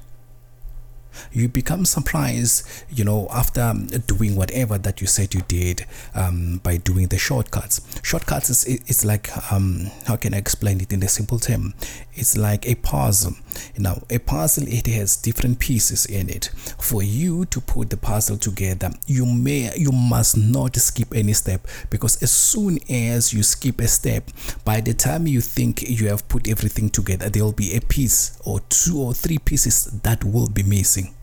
You 1.33 1.49
become 1.49 1.85
surprised 1.85 2.63
you 2.91 3.03
know 3.03 3.27
after 3.33 3.75
doing 4.07 4.37
whatever 4.37 4.79
that 4.79 5.01
you 5.01 5.07
said 5.07 5.35
you 5.35 5.43
did 5.49 5.85
um, 6.15 6.59
by 6.63 6.77
doing 6.77 7.09
the 7.09 7.19
shortcuts. 7.19 7.81
Shortcuts 8.03 8.51
is 8.51 8.65
it's 8.67 9.05
like 9.05 9.31
um, 9.53 9.91
how 10.07 10.17
can 10.17 10.33
i 10.33 10.37
explain 10.37 10.81
it 10.81 10.93
in 10.93 11.03
a 11.03 11.09
simple 11.09 11.39
term? 11.39 11.75
It's 12.15 12.37
like 12.37 12.67
a 12.67 12.77
puzzle 12.77 13.35
now 13.77 14.03
a 14.11 14.19
puzzle 14.19 14.65
it 14.69 14.87
has 14.87 15.17
different 15.17 15.59
pieces 15.59 16.07
in 16.07 16.29
it. 16.29 16.51
For 16.79 17.03
you 17.03 17.45
to 17.47 17.61
put 17.61 17.91
the 17.91 17.97
puzzle 17.97 18.37
together 18.37 18.91
you 19.07 19.27
may 19.27 19.71
you 19.77 19.93
must 19.93 20.37
not 20.37 20.77
skip 20.77 21.15
any 21.15 21.33
step 21.33 21.67
because 21.91 22.23
as 22.23 22.31
soon 22.31 22.79
as 22.91 23.33
you 23.33 23.43
skip 23.43 23.81
a 23.81 23.89
step 23.89 24.31
by 24.65 24.81
the 24.81 24.95
time 24.95 25.27
you 25.27 25.41
think 25.41 25.83
you 25.83 26.09
have 26.09 26.29
put 26.29 26.49
everything 26.49 26.91
together 26.91 27.29
there 27.29 27.45
will 27.45 27.53
be 27.53 27.75
a 27.75 27.81
piece 27.81 28.39
or 28.45 28.61
two 28.69 29.01
or 29.01 29.15
three 29.15 29.39
pieces 29.39 29.87
that 30.03 30.25
will 30.25 30.49
be 30.49 30.63
missing. 30.63 31.15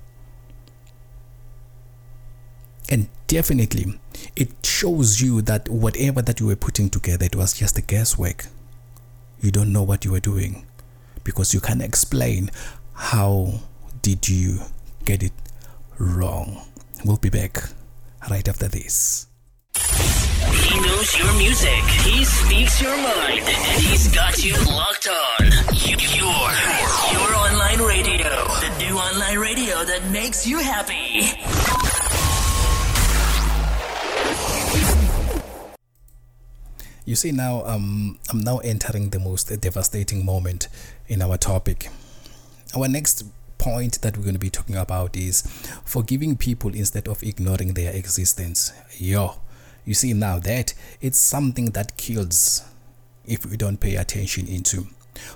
And 2.90 3.08
definitely 3.28 4.00
it 4.36 4.50
shows 4.64 5.22
you 5.22 5.42
that 5.44 5.68
whatever 5.70 6.22
that 6.22 6.40
you 6.40 6.48
were 6.48 6.56
putting 6.56 6.90
together 6.90 7.26
it 7.26 7.36
was 7.36 7.54
just 7.54 7.78
a 7.78 7.82
guesswork. 7.82 8.46
You 9.42 9.52
don't 9.52 9.74
know 9.74 9.84
what 9.84 10.06
you 10.06 10.12
were 10.12 10.20
doing 10.20 10.66
because 11.26 11.54
you 11.54 11.60
can't 11.60 11.82
explain 11.82 12.50
how 12.94 13.60
did 14.02 14.30
you 14.30 14.60
get 15.04 15.22
it 15.22 15.34
wrong 16.00 16.62
we'll 17.04 17.18
be 17.18 17.30
back 17.30 17.70
right 18.30 18.48
after 18.48 18.70
this 18.70 19.28
he 20.76 20.80
knows 20.80 21.18
your 21.18 21.34
music. 21.38 21.84
He 22.04 22.24
speaks 22.26 22.82
your 22.82 22.96
mind. 22.96 23.40
And 23.40 23.82
he's 23.82 24.14
got 24.14 24.44
you 24.44 24.54
locked 24.66 25.08
on. 25.08 25.46
You, 25.74 25.98
your, 26.16 26.50
your 27.14 27.36
online 27.36 27.80
radio. 27.80 28.30
The 28.60 28.76
new 28.80 28.98
online 28.98 29.38
radio 29.38 29.84
that 29.84 30.10
makes 30.12 30.48
you 30.48 30.60
happy. 30.60 32.05
You 37.06 37.16
see 37.16 37.32
now, 37.32 37.64
um, 37.66 38.18
I'm 38.32 38.40
now 38.40 38.58
entering 38.58 39.12
the 39.12 39.20
most 39.20 39.48
devastating 39.62 40.26
moment 40.26 40.68
in 41.08 41.22
our 41.22 41.38
topic. 41.38 41.90
Our 42.76 42.88
next 42.88 43.24
point 43.60 44.02
that 44.02 44.18
we're 44.18 44.24
going 44.24 44.34
to 44.34 44.40
be 44.40 44.50
talking 44.50 44.76
about 44.76 45.16
is 45.16 45.44
forgiving 45.86 46.36
people 46.36 46.74
instead 46.74 47.08
of 47.08 47.22
ignoring 47.22 47.76
their 47.76 47.94
existence. 47.94 48.74
Yo, 48.98 49.36
you 49.86 49.94
see 49.94 50.14
now 50.14 50.40
that 50.40 50.74
it's 51.00 51.20
something 51.20 51.72
that 51.72 51.96
kills 51.96 52.64
if 53.24 53.46
we 53.46 53.56
don't 53.56 53.80
pay 53.80 53.98
attention 53.98 54.48
into. 54.48 54.88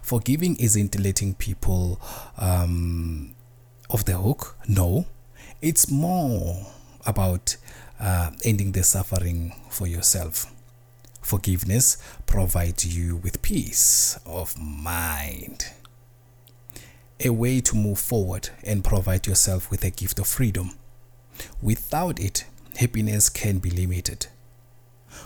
Forgiving 0.01 0.55
isn't 0.55 0.99
letting 0.99 1.35
people 1.35 2.01
um, 2.39 3.35
off 3.91 4.05
the 4.05 4.17
hook. 4.17 4.57
No, 4.67 5.05
it's 5.61 5.91
more 5.91 6.65
about 7.05 7.57
uh, 7.99 8.31
ending 8.43 8.71
the 8.71 8.81
suffering 8.81 9.53
for 9.69 9.85
yourself. 9.85 10.47
Forgiveness 11.29 11.97
provides 12.25 12.97
you 12.97 13.17
with 13.17 13.43
peace 13.43 14.17
of 14.25 14.59
mind. 14.59 15.67
A 17.19 17.29
way 17.29 17.61
to 17.61 17.75
move 17.75 17.99
forward 17.99 18.49
and 18.63 18.83
provide 18.83 19.27
yourself 19.27 19.69
with 19.69 19.83
a 19.83 19.91
gift 19.91 20.17
of 20.17 20.25
freedom. 20.25 20.71
Without 21.61 22.19
it, 22.19 22.45
happiness 22.77 23.29
can 23.29 23.59
be 23.59 23.69
limited. 23.69 24.25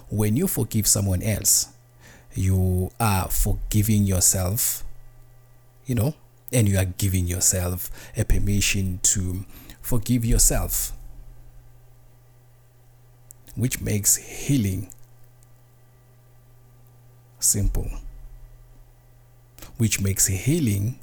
When 0.10 0.36
you 0.36 0.48
forgive 0.48 0.88
someone 0.88 1.24
else, 1.24 1.70
you 2.34 2.92
are 3.00 3.30
forgiving 3.30 4.04
yourself, 4.04 4.84
you 5.86 5.96
know, 5.96 6.16
and 6.52 6.68
you 6.68 6.78
are 6.80 6.84
giving 6.98 7.28
yourself 7.28 7.90
a 8.18 8.26
permission 8.26 9.00
to 9.04 9.46
forgive 9.82 10.26
yourself, 10.26 10.92
which 13.56 13.80
makes 13.80 14.18
healing 14.18 14.90
simple, 17.44 17.90
which 19.78 20.02
makes 20.02 20.28
healing 20.28 21.00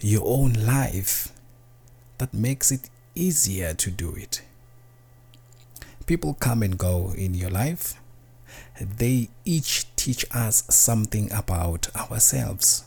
your 0.00 0.22
own 0.24 0.52
life 0.52 1.32
that 2.18 2.32
makes 2.32 2.70
it 2.70 2.88
easier 3.14 3.74
to 3.74 3.90
do 3.90 4.14
it. 4.14 4.42
People 6.06 6.34
come 6.34 6.62
and 6.62 6.78
go 6.78 7.12
in 7.16 7.34
your 7.34 7.50
life. 7.50 7.94
They 8.80 9.28
each 9.44 9.86
teach 9.96 10.24
us 10.32 10.64
something 10.68 11.30
about 11.32 11.94
ourselves. 11.94 12.84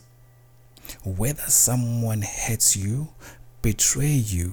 Whether 1.04 1.42
someone 1.42 2.22
hates 2.22 2.76
you, 2.76 3.08
betray 3.62 4.12
you, 4.12 4.52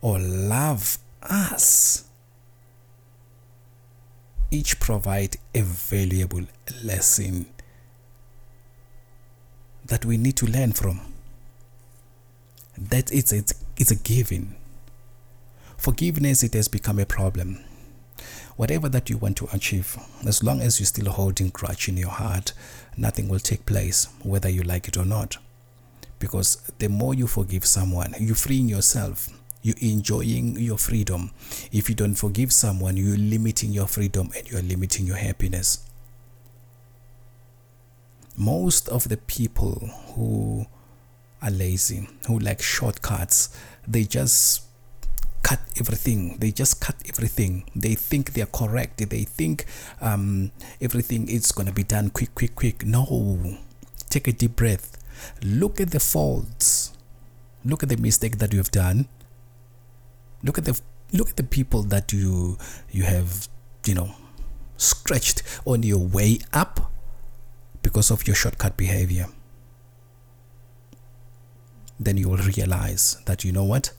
or 0.00 0.18
love 0.18 0.98
us, 1.22 2.04
each 4.50 4.78
provide 4.78 5.36
a 5.54 5.62
valuable 5.62 6.44
lesson 6.82 7.46
that 9.86 10.04
we 10.04 10.16
need 10.16 10.36
to 10.36 10.46
learn 10.46 10.72
from. 10.72 11.00
That 12.76 13.12
it's, 13.12 13.32
it's, 13.32 13.54
it's 13.76 13.90
a 13.90 13.96
given. 13.96 14.56
Forgiveness, 15.76 16.42
it 16.42 16.54
has 16.54 16.68
become 16.68 16.98
a 16.98 17.06
problem. 17.06 17.62
Whatever 18.56 18.88
that 18.88 19.10
you 19.10 19.18
want 19.18 19.36
to 19.38 19.48
achieve, 19.52 19.96
as 20.26 20.42
long 20.42 20.60
as 20.60 20.78
you're 20.78 20.86
still 20.86 21.10
holding 21.12 21.48
grudge 21.50 21.88
in 21.88 21.96
your 21.96 22.10
heart, 22.10 22.52
nothing 22.96 23.28
will 23.28 23.40
take 23.40 23.66
place, 23.66 24.08
whether 24.22 24.48
you 24.48 24.62
like 24.62 24.88
it 24.88 24.96
or 24.96 25.04
not. 25.04 25.36
Because 26.18 26.56
the 26.78 26.88
more 26.88 27.12
you 27.14 27.26
forgive 27.26 27.64
someone, 27.64 28.14
you're 28.18 28.34
freeing 28.34 28.68
yourself. 28.68 29.28
You're 29.62 29.76
enjoying 29.80 30.58
your 30.58 30.78
freedom. 30.78 31.32
If 31.72 31.88
you 31.88 31.94
don't 31.94 32.14
forgive 32.14 32.52
someone, 32.52 32.96
you're 32.96 33.16
limiting 33.16 33.72
your 33.72 33.86
freedom 33.86 34.30
and 34.36 34.48
you're 34.50 34.62
limiting 34.62 35.06
your 35.06 35.16
happiness 35.16 35.83
most 38.36 38.88
of 38.88 39.08
the 39.08 39.16
people 39.16 39.90
who 40.14 40.66
are 41.42 41.50
lazy, 41.50 42.08
who 42.26 42.38
like 42.38 42.62
shortcuts, 42.62 43.56
they 43.86 44.04
just 44.04 44.64
cut 45.42 45.60
everything. 45.78 46.38
They 46.38 46.50
just 46.50 46.80
cut 46.80 46.96
everything. 47.06 47.64
They 47.76 47.94
think 47.94 48.32
they're 48.32 48.46
correct. 48.46 48.98
They 49.08 49.24
think 49.24 49.66
um, 50.00 50.50
everything 50.80 51.28
is 51.28 51.52
going 51.52 51.68
to 51.68 51.72
be 51.72 51.84
done 51.84 52.10
quick, 52.10 52.34
quick, 52.34 52.54
quick. 52.54 52.84
No. 52.84 53.58
Take 54.08 54.26
a 54.28 54.32
deep 54.32 54.56
breath. 54.56 54.96
Look 55.42 55.80
at 55.80 55.90
the 55.90 56.00
faults. 56.00 56.96
Look 57.64 57.82
at 57.82 57.88
the 57.88 57.96
mistake 57.96 58.38
that 58.38 58.52
you 58.52 58.58
have 58.58 58.70
done. 58.70 59.06
Look 60.42 60.58
at 60.58 60.64
the 60.64 60.80
look 61.12 61.30
at 61.30 61.36
the 61.36 61.44
people 61.44 61.82
that 61.84 62.12
you 62.12 62.58
you 62.90 63.04
have, 63.04 63.48
you 63.86 63.94
know, 63.94 64.14
scratched 64.76 65.42
on 65.64 65.82
your 65.82 65.98
way 65.98 66.40
up 66.52 66.92
because 67.84 68.10
of 68.10 68.26
your 68.26 68.34
shortcut 68.34 68.76
behavior, 68.78 69.26
then 72.00 72.16
you 72.16 72.28
will 72.30 72.38
realize 72.38 73.18
that 73.26 73.44
you 73.44 73.52
know 73.52 73.62
what? 73.62 73.92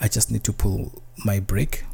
I 0.00 0.06
just 0.06 0.30
need 0.30 0.44
to 0.44 0.52
pull 0.52 1.02
my 1.24 1.40
brake 1.40 1.84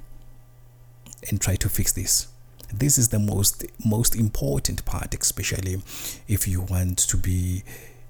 and 1.28 1.40
try 1.40 1.56
to 1.56 1.68
fix 1.70 1.92
this. 1.92 2.28
This 2.72 2.98
is 2.98 3.08
the 3.08 3.18
most 3.18 3.64
most 3.84 4.14
important 4.14 4.84
part, 4.84 5.14
especially 5.18 5.82
if 6.28 6.46
you 6.46 6.60
want 6.60 6.98
to 6.98 7.16
be 7.16 7.64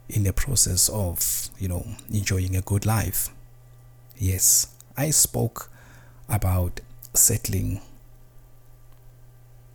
in 0.08 0.24
the 0.24 0.32
process 0.32 0.88
of 0.88 1.48
you 1.58 1.68
know 1.68 1.86
enjoying 2.12 2.56
a 2.56 2.62
good 2.62 2.84
life. 2.84 3.28
Yes, 4.18 4.74
I 4.96 5.10
spoke 5.10 5.70
about 6.28 6.80
settling 7.14 7.80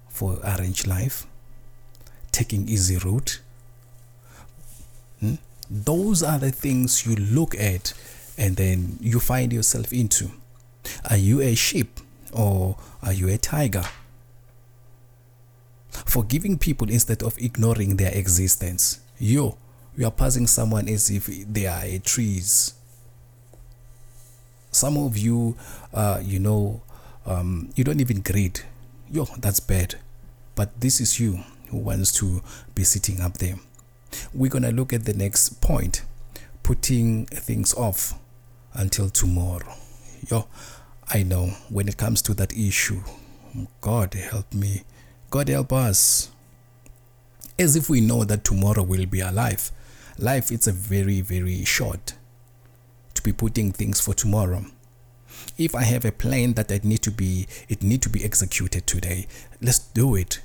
for 0.09 0.39
arranged 0.43 0.87
life 0.87 1.25
taking 2.39 2.69
easy 2.69 2.95
route. 2.95 3.41
Hmm? 5.19 5.35
Those 5.69 6.23
are 6.23 6.39
the 6.39 6.51
things 6.51 7.05
you 7.05 7.15
look 7.17 7.53
at 7.59 7.93
and 8.37 8.55
then 8.55 8.97
you 9.01 9.19
find 9.19 9.51
yourself 9.51 9.91
into. 9.91 10.31
Are 11.09 11.17
you 11.17 11.41
a 11.41 11.53
sheep 11.53 11.99
or 12.31 12.77
are 13.03 13.11
you 13.11 13.27
a 13.27 13.37
tiger? 13.37 13.83
Forgiving 15.89 16.57
people 16.57 16.89
instead 16.89 17.21
of 17.23 17.37
ignoring 17.37 17.97
their 17.97 18.13
existence. 18.15 19.01
You, 19.19 19.57
you 19.97 20.07
are 20.07 20.11
passing 20.11 20.47
someone 20.47 20.87
as 20.87 21.09
if 21.09 21.25
they 21.27 21.67
are 21.67 21.83
a 21.83 21.99
trees. 21.99 22.73
Some 24.71 24.95
of 24.95 25.17
you, 25.17 25.57
uh, 25.93 26.21
you 26.23 26.39
know, 26.39 26.81
um, 27.25 27.69
you 27.75 27.83
don't 27.83 27.99
even 27.99 28.21
greet. 28.21 28.65
Yo, 29.11 29.25
that's 29.39 29.59
bad. 29.59 29.95
But 30.55 30.79
this 30.79 31.01
is 31.01 31.19
you 31.19 31.43
who 31.69 31.77
wants 31.77 32.11
to 32.19 32.41
be 32.75 32.83
sitting 32.83 33.21
up 33.21 33.37
there. 33.37 33.55
We're 34.33 34.49
going 34.49 34.63
to 34.63 34.71
look 34.71 34.93
at 34.93 35.05
the 35.05 35.13
next 35.13 35.61
point 35.61 36.03
putting 36.63 37.25
things 37.25 37.73
off 37.73 38.13
until 38.73 39.09
tomorrow. 39.09 39.73
Yo, 40.29 40.47
I 41.07 41.23
know 41.23 41.47
when 41.69 41.87
it 41.87 41.97
comes 41.97 42.21
to 42.23 42.33
that 42.35 42.53
issue, 42.53 43.01
God 43.81 44.13
help 44.13 44.53
me, 44.53 44.83
God 45.29 45.49
help 45.49 45.73
us. 45.73 46.29
As 47.57 47.75
if 47.75 47.89
we 47.89 48.01
know 48.01 48.23
that 48.23 48.43
tomorrow 48.43 48.83
will 48.83 49.05
be 49.05 49.19
alive. 49.19 49.71
Life 50.17 50.51
it's 50.51 50.67
a 50.67 50.71
very, 50.71 51.21
very 51.21 51.65
short 51.65 52.13
to 53.13 53.21
be 53.21 53.33
putting 53.33 53.71
things 53.71 53.99
for 53.99 54.13
tomorrow. 54.13 54.65
If 55.57 55.75
I 55.75 55.83
have 55.83 56.05
a 56.05 56.11
plan 56.11 56.53
that 56.53 56.71
I 56.71 56.79
need 56.83 57.01
to 57.03 57.11
be 57.11 57.47
it 57.67 57.83
need 57.83 58.01
to 58.03 58.09
be 58.09 58.23
executed 58.23 58.87
today, 58.87 59.27
let's 59.61 59.79
do 59.79 60.15
it. 60.15 60.41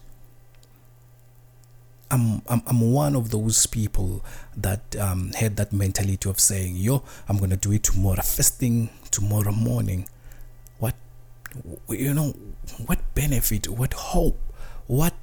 I'm, 2.10 2.42
I'm, 2.48 2.62
I'm 2.66 2.92
one 2.92 3.16
of 3.16 3.30
those 3.30 3.66
people 3.66 4.24
that 4.56 4.94
um, 4.96 5.32
had 5.32 5.56
that 5.56 5.72
mentality 5.72 6.28
of 6.28 6.38
saying, 6.38 6.76
yo, 6.76 7.02
I'm 7.28 7.38
going 7.38 7.50
to 7.50 7.56
do 7.56 7.72
it 7.72 7.82
tomorrow, 7.82 8.22
first 8.22 8.58
thing 8.58 8.90
tomorrow 9.10 9.52
morning. 9.52 10.06
What, 10.78 10.94
you 11.88 12.14
know, 12.14 12.34
what 12.86 13.00
benefit, 13.14 13.68
what 13.68 13.94
hope, 13.94 14.38
what 14.86 15.14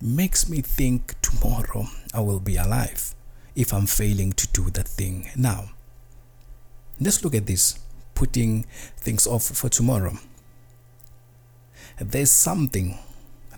makes 0.00 0.48
me 0.48 0.60
think 0.60 1.20
tomorrow 1.20 1.86
I 2.14 2.20
will 2.20 2.40
be 2.40 2.56
alive 2.56 3.14
if 3.54 3.74
I'm 3.74 3.86
failing 3.86 4.32
to 4.32 4.48
do 4.48 4.70
that 4.70 4.88
thing 4.88 5.30
now? 5.36 5.70
Let's 7.00 7.24
look 7.24 7.34
at 7.34 7.46
this 7.46 7.78
putting 8.14 8.64
things 8.96 9.26
off 9.26 9.44
for 9.44 9.68
tomorrow. 9.68 10.18
There's 11.98 12.30
something 12.30 12.98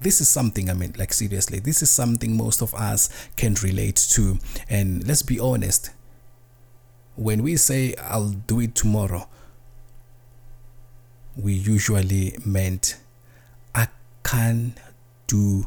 this 0.02 0.20
is 0.20 0.28
something 0.28 0.68
i 0.70 0.74
mean 0.74 0.94
like 0.98 1.12
seriously 1.12 1.58
this 1.58 1.82
is 1.82 1.90
something 1.90 2.36
most 2.36 2.62
of 2.62 2.74
us 2.74 3.28
can 3.36 3.54
relate 3.62 3.96
to. 3.96 4.38
And 4.68 5.06
let's 5.06 5.22
be 5.22 5.38
honest 5.38 5.90
when 7.16 7.42
we 7.42 7.56
say 7.56 7.94
i'll 8.02 8.30
do 8.30 8.60
it 8.60 8.74
tomorrow 8.74 9.28
we 11.36 11.52
usually 11.52 12.36
meant 12.44 12.96
i 13.74 13.88
can't 14.24 14.76
do 15.26 15.66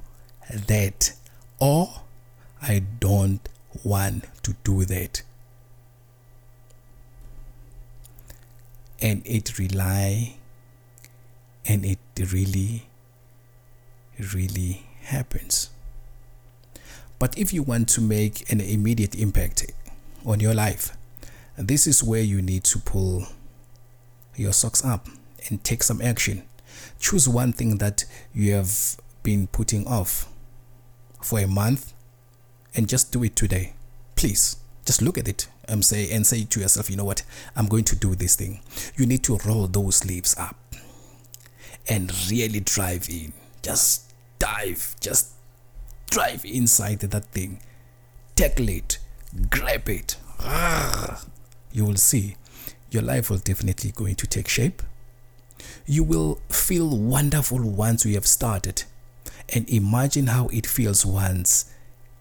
that 0.68 1.14
or 1.60 1.90
i 2.62 2.84
don't 3.00 3.48
want 3.84 4.26
to 4.44 4.56
do 4.64 4.86
that. 4.86 5.22
And 9.02 9.22
it 9.26 9.60
rely 9.60 10.38
and 11.66 11.86
it 11.86 12.00
really 12.32 12.88
really 14.34 14.86
happens. 15.04 15.70
But 17.20 17.38
if 17.38 17.54
you 17.54 17.64
want 17.64 17.90
to 17.90 18.02
make 18.02 18.52
an 18.52 18.60
immediate 18.60 19.16
impact 19.16 19.72
on 20.26 20.40
your 20.40 20.54
life, 20.54 20.96
this 21.58 21.88
is 21.88 22.04
where 22.04 22.22
you 22.22 22.42
need 22.42 22.64
to 22.66 22.80
pull 22.80 23.28
your 24.36 24.52
socks 24.52 24.84
up 24.84 25.08
and 25.50 25.64
take 25.64 25.84
some 25.84 26.02
action. 26.02 26.44
Choose 27.00 27.30
one 27.30 27.54
thing 27.54 27.78
that 27.78 28.06
you 28.34 28.54
have 28.54 28.98
been 29.24 29.48
putting 29.48 29.88
off 29.88 30.28
for 31.22 31.40
a 31.40 31.48
month 31.48 31.94
and 32.76 32.90
just 32.90 33.12
do 33.12 33.24
it 33.24 33.36
today. 33.36 33.74
Please, 34.16 34.58
just 34.86 35.02
look 35.02 35.18
at 35.18 35.28
it 35.28 35.48
and 35.68 35.84
say 35.84 36.12
and 36.12 36.28
say 36.28 36.44
to 36.44 36.60
yourself, 36.60 36.90
you 36.90 36.98
know 36.98 37.06
what, 37.06 37.24
I'm 37.56 37.68
going 37.68 37.86
to 37.86 37.96
do 37.96 38.16
this 38.16 38.36
thing. 38.36 38.60
You 38.96 39.06
need 39.06 39.24
to 39.24 39.38
roll 39.46 39.68
those 39.68 39.98
sleeves 39.98 40.36
up 40.38 40.58
and 41.88 42.12
really 42.30 42.60
drive 42.60 43.08
in. 43.10 43.34
Just 43.62 44.05
dive, 44.40 44.96
just 45.00 45.32
drive 46.10 46.44
inside 46.46 47.00
that 47.00 47.26
thing, 47.26 47.60
tackle 48.36 48.70
it, 48.70 49.00
grab 49.50 49.90
it. 49.90 50.18
You 51.72 51.86
will 51.86 51.96
see 51.96 52.38
your 52.92 53.04
life 53.04 53.30
will 53.30 53.38
definitely 53.38 53.92
going 53.92 54.16
to 54.16 54.28
take 54.28 54.48
shape. 54.48 54.82
You 55.86 56.04
will 56.04 56.40
feel 56.50 56.98
wonderful 56.98 57.62
once 57.62 58.06
you 58.06 58.14
have 58.16 58.28
started, 58.28 58.84
and 59.54 59.68
imagine 59.70 60.28
how 60.28 60.48
it 60.48 60.66
feels 60.66 61.06
once 61.06 61.72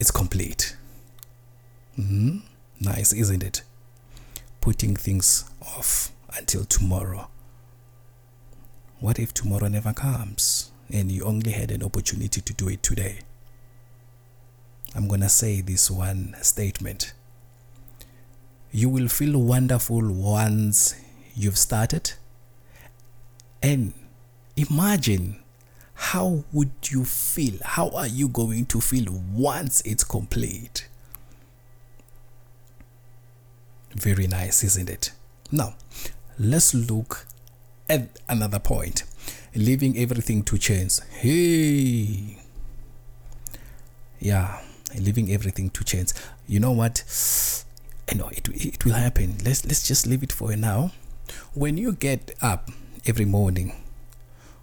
it's 0.00 0.10
complete. 0.10 0.76
Mm-hmm. 1.98 2.38
Nice, 2.80 3.12
isn't 3.12 3.42
it? 3.42 3.62
Putting 4.60 4.96
things 4.96 5.44
off 5.62 6.10
until 6.36 6.64
tomorrow. 6.64 7.28
What 8.98 9.18
if 9.18 9.32
tomorrow 9.32 9.68
never 9.68 9.92
comes? 9.92 10.72
And 10.92 11.10
you 11.10 11.24
only 11.24 11.52
had 11.52 11.70
an 11.70 11.82
opportunity 11.82 12.40
to 12.40 12.52
do 12.52 12.68
it 12.68 12.82
today. 12.82 13.18
I'm 14.94 15.08
going 15.08 15.22
to 15.22 15.28
say 15.28 15.60
this 15.60 15.90
one 15.90 16.36
statement. 16.42 17.12
You 18.70 18.88
will 18.88 19.08
feel 19.08 19.40
wonderful 19.40 20.02
once 20.12 20.94
you've 21.34 21.58
started. 21.58 22.12
And 23.62 23.92
imagine 24.56 25.42
how 25.94 26.44
would 26.52 26.72
you 26.90 27.04
feel? 27.04 27.54
How 27.62 27.88
are 27.90 28.06
you 28.06 28.28
going 28.28 28.66
to 28.66 28.80
feel 28.80 29.06
once 29.32 29.80
it's 29.82 30.04
complete? 30.04 30.88
Very 33.92 34.26
nice, 34.26 34.64
isn't 34.64 34.90
it? 34.90 35.12
Now, 35.50 35.74
let's 36.38 36.74
look 36.74 37.26
at 37.88 38.18
another 38.28 38.58
point 38.58 39.04
leaving 39.54 39.96
everything 39.98 40.42
to 40.44 40.58
chance. 40.58 41.00
Hey, 41.10 42.38
yeah, 44.18 44.60
leaving 44.98 45.30
everything 45.32 45.70
to 45.70 45.84
chance. 45.84 46.14
You 46.46 46.60
know 46.60 46.72
what? 46.72 47.04
I 48.10 48.14
know 48.14 48.28
it, 48.28 48.48
it 48.48 48.84
will 48.84 48.92
happen. 48.92 49.36
Let's 49.44 49.64
let's 49.64 49.86
just 49.86 50.06
leave 50.06 50.22
it 50.22 50.32
for 50.32 50.54
now. 50.56 50.92
When 51.54 51.78
you 51.78 51.92
get 51.92 52.34
up 52.42 52.70
every 53.06 53.24
morning, 53.24 53.72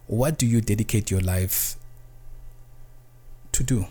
what 0.07 0.37
do 0.37 0.45
you 0.45 0.61
dedicate 0.61 1.09
your 1.09 1.21
life 1.21 1.75
to 3.53 3.63
do? 3.63 3.87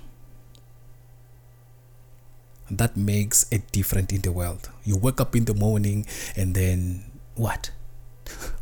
That 2.71 2.97
makes 2.97 3.51
a 3.51 3.59
difference 3.59 4.13
in 4.13 4.21
the 4.21 4.31
world. 4.31 4.71
You 4.85 4.97
wake 4.97 5.21
up 5.21 5.35
in 5.35 5.47
the 5.47 5.55
morning 5.55 6.07
and 6.37 6.55
then 6.55 7.05
what? 7.35 7.73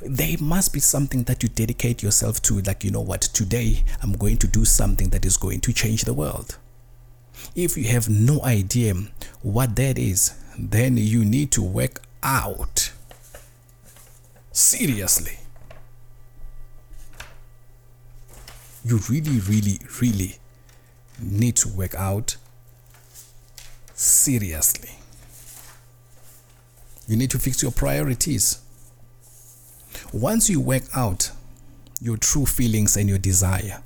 There 0.00 0.36
must 0.40 0.72
be 0.72 0.80
something 0.80 1.24
that 1.24 1.42
you 1.42 1.48
dedicate 1.48 2.02
yourself 2.02 2.40
to 2.42 2.60
like 2.60 2.84
you 2.84 2.90
know 2.90 3.00
what 3.00 3.20
today 3.20 3.82
i'm 4.02 4.12
going 4.12 4.36
to 4.36 4.46
do 4.46 4.64
something 4.64 5.08
that 5.10 5.24
is 5.24 5.36
going 5.36 5.60
to 5.60 5.72
change 5.72 6.02
the 6.04 6.14
world. 6.14 6.56
If 7.54 7.76
you 7.76 7.84
have 7.88 8.08
no 8.08 8.42
idea 8.44 8.94
what 9.42 9.76
that 9.76 9.98
is 9.98 10.34
then 10.58 10.96
you 10.96 11.24
need 11.24 11.52
to 11.52 11.62
work 11.62 12.02
out. 12.22 12.92
Seriously. 14.52 15.38
You 18.84 18.98
really 19.08 19.40
really 19.40 19.80
really 20.00 20.36
need 21.20 21.56
to 21.56 21.68
work 21.68 21.94
out. 21.94 22.36
Seriously. 23.94 24.90
You 27.06 27.16
need 27.16 27.30
to 27.30 27.38
fix 27.38 27.62
your 27.62 27.72
priorities 27.72 28.60
once 30.12 30.48
you 30.48 30.60
work 30.60 30.84
out 30.94 31.30
your 32.00 32.16
true 32.16 32.46
feelings 32.46 32.96
and 32.96 33.08
your 33.08 33.18
desire 33.18 33.82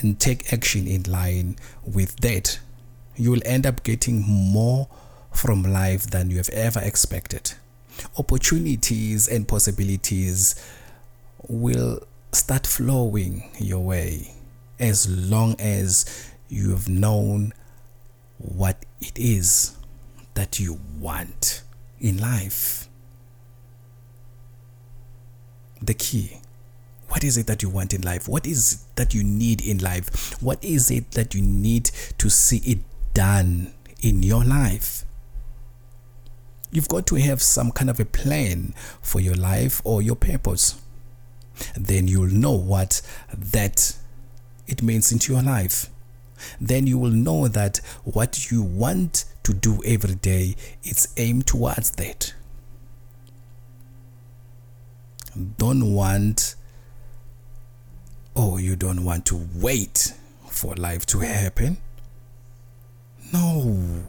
and 0.00 0.20
take 0.20 0.52
action 0.52 0.86
in 0.86 1.02
line 1.04 1.56
with 1.84 2.16
that, 2.20 2.58
you 3.16 3.30
will 3.30 3.42
end 3.44 3.66
up 3.66 3.82
getting 3.82 4.20
more 4.20 4.88
from 5.32 5.62
life 5.62 6.10
than 6.10 6.30
you 6.30 6.36
have 6.36 6.48
ever 6.50 6.80
expected. 6.80 7.52
Opportunities 8.16 9.26
and 9.28 9.48
possibilities 9.48 10.54
will 11.48 12.00
start 12.32 12.66
flowing 12.66 13.50
your 13.58 13.80
way 13.80 14.32
as 14.78 15.08
long 15.08 15.56
as 15.58 16.30
you 16.48 16.70
have 16.70 16.88
known 16.88 17.52
what 18.38 18.84
it 19.00 19.18
is 19.18 19.76
that 20.34 20.60
you 20.60 20.78
want 21.00 21.62
in 22.00 22.18
life 22.18 22.87
the 25.80 25.94
key. 25.94 26.40
What 27.08 27.24
is 27.24 27.38
it 27.38 27.46
that 27.46 27.62
you 27.62 27.68
want 27.68 27.94
in 27.94 28.02
life? 28.02 28.28
What 28.28 28.46
is 28.46 28.74
it 28.74 28.96
that 28.96 29.14
you 29.14 29.24
need 29.24 29.64
in 29.64 29.78
life? 29.78 30.40
What 30.42 30.62
is 30.62 30.90
it 30.90 31.12
that 31.12 31.34
you 31.34 31.40
need 31.40 31.90
to 32.18 32.28
see 32.28 32.58
it 32.58 32.78
done 33.14 33.72
in 34.02 34.22
your 34.22 34.44
life? 34.44 35.04
You've 36.70 36.88
got 36.88 37.06
to 37.06 37.14
have 37.16 37.40
some 37.40 37.72
kind 37.72 37.88
of 37.88 37.98
a 37.98 38.04
plan 38.04 38.74
for 39.00 39.20
your 39.20 39.34
life 39.34 39.80
or 39.84 40.02
your 40.02 40.16
purpose. 40.16 40.80
Then 41.74 42.08
you'll 42.08 42.26
know 42.26 42.52
what 42.52 43.00
that 43.32 43.96
it 44.66 44.82
means 44.82 45.10
into 45.10 45.32
your 45.32 45.42
life. 45.42 45.88
Then 46.60 46.86
you 46.86 46.98
will 46.98 47.10
know 47.10 47.48
that 47.48 47.80
what 48.04 48.50
you 48.50 48.62
want 48.62 49.24
to 49.44 49.54
do 49.54 49.82
every 49.84 50.14
day 50.16 50.56
is 50.84 51.08
aimed 51.16 51.46
towards 51.46 51.92
that 51.92 52.34
don't 55.58 55.92
want 55.94 56.54
oh 58.36 58.56
you 58.56 58.76
don't 58.76 59.04
want 59.04 59.24
to 59.26 59.48
wait 59.54 60.12
for 60.48 60.74
life 60.76 61.06
to 61.06 61.20
happen 61.20 61.76
no 63.32 64.04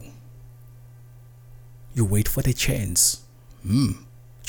you 1.94 2.04
wait 2.04 2.28
for 2.28 2.42
the 2.42 2.52
chance 2.52 3.22
hmm 3.62 3.92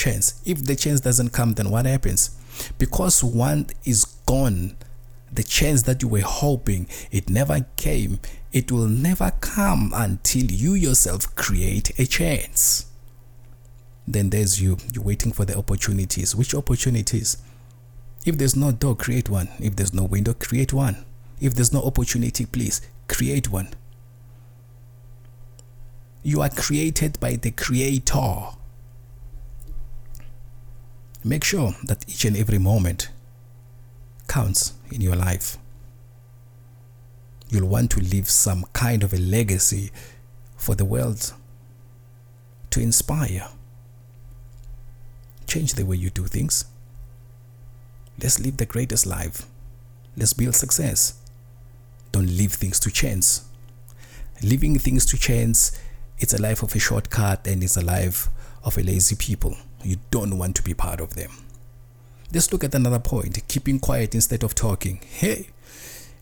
chance. 0.01 0.41
If 0.45 0.65
the 0.65 0.75
chance 0.75 0.99
doesn't 1.01 1.29
come, 1.29 1.53
then 1.53 1.69
what 1.69 1.85
happens? 1.85 2.31
Because 2.77 3.23
one 3.23 3.67
is 3.85 4.05
gone, 4.25 4.75
the 5.31 5.43
chance 5.43 5.83
that 5.83 6.01
you 6.01 6.07
were 6.07 6.21
hoping 6.21 6.87
it 7.11 7.29
never 7.29 7.65
came, 7.75 8.19
it 8.51 8.71
will 8.71 8.87
never 8.87 9.31
come 9.41 9.91
until 9.93 10.45
you 10.45 10.73
yourself 10.73 11.33
create 11.35 11.97
a 11.99 12.05
chance. 12.05 12.87
Then 14.07 14.29
there's 14.29 14.61
you, 14.61 14.77
you're 14.93 15.03
waiting 15.03 15.31
for 15.31 15.45
the 15.45 15.57
opportunities. 15.57 16.35
Which 16.35 16.55
opportunities? 16.55 17.37
If 18.25 18.37
there's 18.37 18.55
no 18.55 18.71
door, 18.71 18.95
create 18.95 19.29
one. 19.29 19.49
If 19.59 19.75
there's 19.75 19.93
no 19.93 20.03
window, 20.03 20.33
create 20.33 20.73
one. 20.73 21.05
If 21.39 21.55
there's 21.55 21.73
no 21.73 21.81
opportunity, 21.81 22.45
please 22.45 22.81
create 23.07 23.49
one. 23.49 23.69
You 26.23 26.41
are 26.41 26.49
created 26.49 27.19
by 27.19 27.35
the 27.35 27.51
Creator. 27.51 28.49
Make 31.23 31.43
sure 31.43 31.75
that 31.83 32.05
each 32.07 32.25
and 32.25 32.37
every 32.37 32.59
moment 32.59 33.09
counts 34.27 34.73
in 34.91 35.01
your 35.01 35.15
life. 35.15 35.57
You'll 37.49 37.67
want 37.67 37.91
to 37.91 37.99
leave 37.99 38.29
some 38.29 38.65
kind 38.73 39.03
of 39.03 39.13
a 39.13 39.17
legacy 39.17 39.91
for 40.55 40.75
the 40.75 40.85
world 40.85 41.33
to 42.69 42.79
inspire. 42.79 43.49
Change 45.51 45.73
the 45.73 45.83
way 45.83 45.97
you 45.97 46.09
do 46.09 46.23
things. 46.27 46.63
Let's 48.23 48.39
live 48.39 48.55
the 48.55 48.65
greatest 48.65 49.05
life. 49.05 49.45
Let's 50.15 50.31
build 50.31 50.55
success. 50.55 51.19
Don't 52.13 52.27
leave 52.27 52.53
things 52.53 52.79
to 52.79 52.89
chance. 52.89 53.43
Leaving 54.41 54.79
things 54.79 55.05
to 55.07 55.17
chance, 55.17 55.77
it's 56.19 56.33
a 56.33 56.41
life 56.41 56.63
of 56.63 56.73
a 56.73 56.79
shortcut 56.79 57.45
and 57.47 57.61
it's 57.65 57.75
a 57.75 57.81
life 57.81 58.29
of 58.63 58.77
a 58.77 58.81
lazy 58.81 59.17
people. 59.17 59.57
You 59.83 59.97
don't 60.09 60.37
want 60.37 60.55
to 60.55 60.63
be 60.63 60.73
part 60.73 61.01
of 61.01 61.15
them. 61.15 61.31
Let's 62.33 62.53
look 62.53 62.63
at 62.63 62.73
another 62.73 62.99
point 62.99 63.45
keeping 63.49 63.77
quiet 63.77 64.15
instead 64.15 64.43
of 64.43 64.55
talking. 64.55 65.01
Hey, 65.05 65.49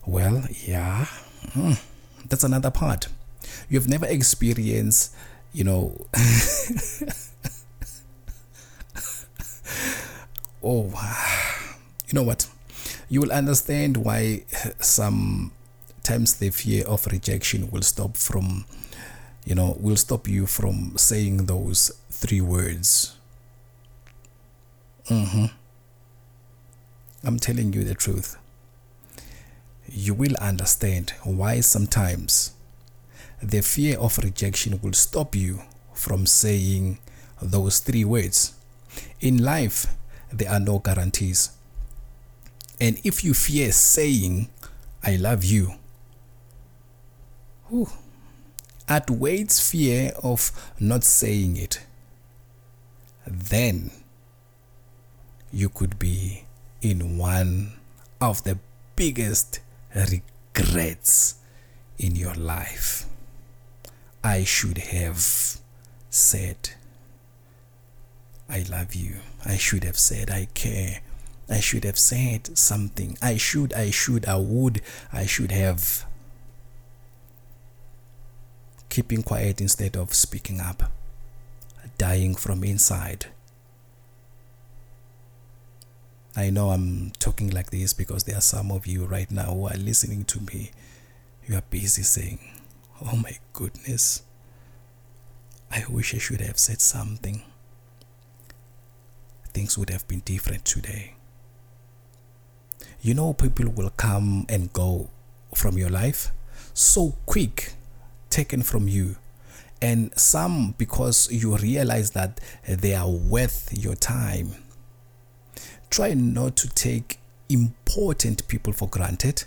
well, 0.07 0.43
yeah, 0.65 1.05
hmm. 1.53 1.73
that's 2.27 2.43
another 2.43 2.71
part. 2.71 3.09
You've 3.69 3.87
never 3.87 4.07
experienced, 4.07 5.13
you 5.53 5.65
know, 5.65 6.07
oh, 10.63 10.91
you 12.07 12.13
know 12.13 12.23
what? 12.23 12.47
You 13.09 13.21
will 13.21 13.31
understand 13.31 13.97
why 13.97 14.43
sometimes 14.79 16.37
the 16.37 16.49
fear 16.49 16.85
of 16.85 17.07
rejection 17.07 17.69
will 17.71 17.81
stop 17.81 18.17
from, 18.17 18.65
you 19.45 19.55
know, 19.55 19.77
will 19.79 19.95
stop 19.95 20.27
you 20.27 20.45
from 20.45 20.97
saying 20.97 21.45
those 21.45 21.91
three 22.09 22.41
words. 22.41 23.15
Mm-hmm. 25.07 25.45
I'm 27.23 27.39
telling 27.39 27.73
you 27.73 27.83
the 27.83 27.95
truth. 27.95 28.37
You 29.87 30.13
will 30.13 30.35
understand 30.39 31.13
why 31.23 31.61
sometimes 31.61 32.53
the 33.41 33.61
fear 33.61 33.97
of 33.97 34.17
rejection 34.19 34.79
will 34.81 34.93
stop 34.93 35.35
you 35.35 35.61
from 35.93 36.25
saying 36.25 36.99
those 37.41 37.79
three 37.79 38.05
words. 38.05 38.53
In 39.19 39.43
life, 39.43 39.87
there 40.31 40.49
are 40.49 40.59
no 40.59 40.79
guarantees. 40.79 41.51
And 42.79 42.99
if 43.03 43.23
you 43.23 43.33
fear 43.33 43.71
saying, 43.71 44.49
I 45.03 45.15
love 45.15 45.43
you, 45.43 45.73
whew, 47.67 47.89
outweighs 48.87 49.59
fear 49.69 50.11
of 50.23 50.51
not 50.79 51.03
saying 51.03 51.57
it, 51.57 51.81
then 53.27 53.91
you 55.51 55.69
could 55.69 55.99
be 55.99 56.45
in 56.81 57.17
one 57.17 57.73
of 58.21 58.43
the 58.43 58.57
biggest 58.95 59.59
regrets 59.93 61.35
in 61.97 62.15
your 62.15 62.33
life. 62.35 63.05
I 64.23 64.43
should 64.43 64.77
have 64.77 65.57
said, 66.09 66.71
I 68.49 68.65
love 68.69 68.95
you. 68.95 69.17
I 69.45 69.57
should 69.57 69.83
have 69.83 69.99
said, 69.99 70.31
I 70.31 70.47
care. 70.53 71.01
I 71.49 71.59
should 71.59 71.83
have 71.83 71.99
said 71.99 72.57
something. 72.57 73.17
I 73.21 73.38
should, 73.38 73.73
I 73.73 73.91
should, 73.91 74.25
I 74.25 74.38
would, 74.38 74.81
I 75.13 75.25
should 75.25 75.51
have. 75.51 76.05
Keeping 78.89 79.21
quiet 79.21 79.62
instead 79.62 79.95
of 79.95 80.13
speaking 80.13 80.59
up. 80.59 80.91
Dying 81.97 82.35
from 82.35 82.63
inside. 82.63 83.27
I 86.35 86.49
know 86.49 86.69
I'm 86.69 87.12
talking 87.19 87.49
like 87.49 87.71
this 87.71 87.93
because 87.93 88.23
there 88.23 88.38
are 88.38 88.41
some 88.41 88.71
of 88.71 88.88
you 88.88 89.05
right 89.05 89.29
now 89.29 89.53
who 89.53 89.67
are 89.67 89.77
listening 89.77 90.23
to 90.25 90.39
me. 90.39 90.71
You 91.45 91.57
are 91.57 91.63
busy 91.69 92.03
saying, 92.03 92.39
Oh 93.01 93.15
my 93.15 93.38
goodness, 93.53 94.23
I 95.71 95.83
wish 95.89 96.13
I 96.13 96.17
should 96.17 96.41
have 96.41 96.59
said 96.59 96.81
something. 96.81 97.43
Things 99.53 99.77
would 99.77 99.89
have 99.89 100.07
been 100.07 100.21
different 100.21 100.65
today. 100.65 101.15
You 103.01 103.13
know, 103.13 103.33
people 103.33 103.69
will 103.69 103.91
come 103.91 104.45
and 104.49 104.71
go 104.73 105.09
from 105.55 105.77
your 105.77 105.89
life 105.89 106.31
so 106.73 107.15
quick, 107.25 107.73
taken 108.29 108.62
from 108.62 108.88
you. 108.88 109.15
And 109.81 110.17
some 110.17 110.75
because 110.77 111.31
you 111.31 111.55
realize 111.55 112.12
that 112.12 112.41
they 112.67 112.93
are 112.93 113.09
worth 113.09 113.69
your 113.71 113.95
time 113.95 114.55
try 115.89 116.13
not 116.13 116.55
to 116.55 116.69
take 116.69 117.19
important 117.49 118.47
people 118.47 118.73
for 118.73 118.88
granted. 118.88 119.45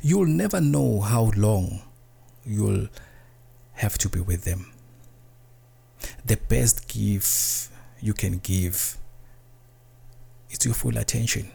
You'll 0.00 0.26
never 0.26 0.60
know 0.60 1.00
how 1.00 1.30
long 1.36 1.82
you'll 2.44 2.88
have 3.74 3.96
to 3.98 4.08
be 4.08 4.20
with 4.20 4.44
them. 4.44 4.72
The 6.24 6.36
best 6.36 6.88
gift 6.88 7.70
you 8.00 8.12
can 8.12 8.38
give 8.38 8.96
is 10.50 10.64
your 10.64 10.74
full 10.74 10.96
attention. 10.98 11.50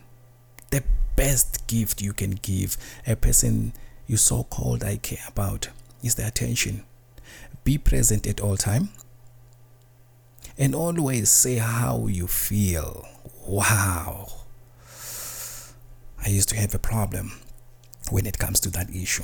The 0.71 0.83
best 1.15 1.67
gift 1.67 2.01
you 2.01 2.13
can 2.13 2.31
give 2.31 2.77
a 3.07 3.15
person 3.15 3.73
you 4.07 4.17
so 4.17 4.43
called 4.43 4.83
I 4.83 4.97
care 4.97 5.25
about 5.27 5.69
is 6.03 6.15
the 6.15 6.27
attention. 6.27 6.83
Be 7.63 7.77
present 7.77 8.27
at 8.27 8.41
all 8.41 8.57
time 8.57 8.89
and 10.57 10.75
always 10.75 11.29
say 11.29 11.55
how 11.55 12.07
you 12.07 12.27
feel 12.27 13.07
Wow. 13.45 14.27
I 16.25 16.29
used 16.29 16.47
to 16.49 16.55
have 16.55 16.73
a 16.73 16.79
problem 16.79 17.33
when 18.09 18.25
it 18.25 18.37
comes 18.37 18.59
to 18.61 18.69
that 18.71 18.89
issue. 18.89 19.23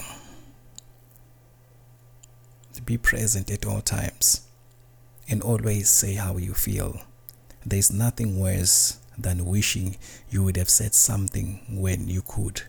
Be 2.85 2.97
present 2.97 3.51
at 3.51 3.65
all 3.65 3.81
times 3.81 4.41
and 5.29 5.41
always 5.41 5.89
say 5.89 6.15
how 6.15 6.37
you 6.37 6.53
feel. 6.53 7.01
There's 7.65 7.91
nothing 7.91 8.39
worse 8.39 8.98
than 9.21 9.45
wishing 9.45 9.97
you 10.29 10.43
would 10.43 10.57
have 10.57 10.69
said 10.69 10.93
something 10.93 11.61
when 11.69 12.07
you 12.07 12.21
could. 12.21 12.63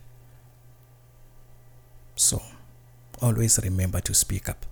So, 2.17 2.43
always 3.23 3.59
remember 3.63 4.01
to 4.01 4.15
speak 4.15 4.49
up. 4.49 4.67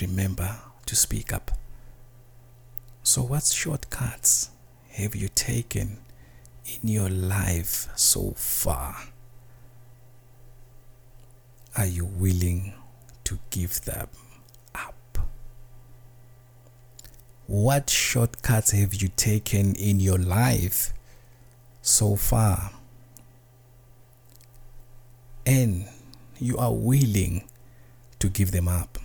Remember 0.00 0.58
to 0.86 0.96
speak 0.96 1.32
up. 1.32 1.50
So, 3.02 3.22
what 3.22 3.44
shortcuts 3.44 4.50
have 4.90 5.14
you 5.14 5.28
taken 5.28 5.98
in 6.64 6.88
your 6.88 7.08
life 7.08 7.88
so 7.96 8.32
far? 8.36 8.96
Are 11.76 11.86
you 11.86 12.04
willing 12.04 12.74
to 13.24 13.38
give 13.50 13.80
them 13.82 14.08
What 17.50 17.90
shortcuts 17.90 18.70
have 18.70 18.94
you 18.94 19.08
taken 19.08 19.74
in 19.74 19.98
your 19.98 20.18
life 20.18 20.92
so 21.82 22.14
far? 22.14 22.70
And 25.44 25.88
you 26.38 26.56
are 26.58 26.72
willing 26.72 27.48
to 28.20 28.28
give 28.28 28.52
them 28.52 28.68
up 28.68 28.98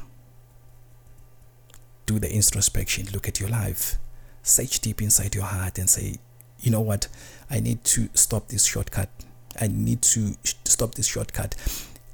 do 2.05 2.19
the 2.19 2.31
introspection, 2.31 3.07
look 3.13 3.27
at 3.27 3.39
your 3.39 3.49
life, 3.49 3.95
search 4.43 4.79
deep 4.79 5.01
inside 5.01 5.33
your 5.33 5.45
heart 5.45 5.79
and 5.79 5.89
say, 5.89 6.17
you 6.59 6.69
know 6.69 6.81
what, 6.81 7.07
I 7.49 7.59
need 7.59 7.83
to 7.85 8.09
stop 8.13 8.49
this 8.49 8.63
shortcut. 8.63 9.09
I 9.59 9.69
need 9.69 10.03
to 10.03 10.35
stop 10.43 10.93
this 10.93 11.07
shortcut. 11.07 11.55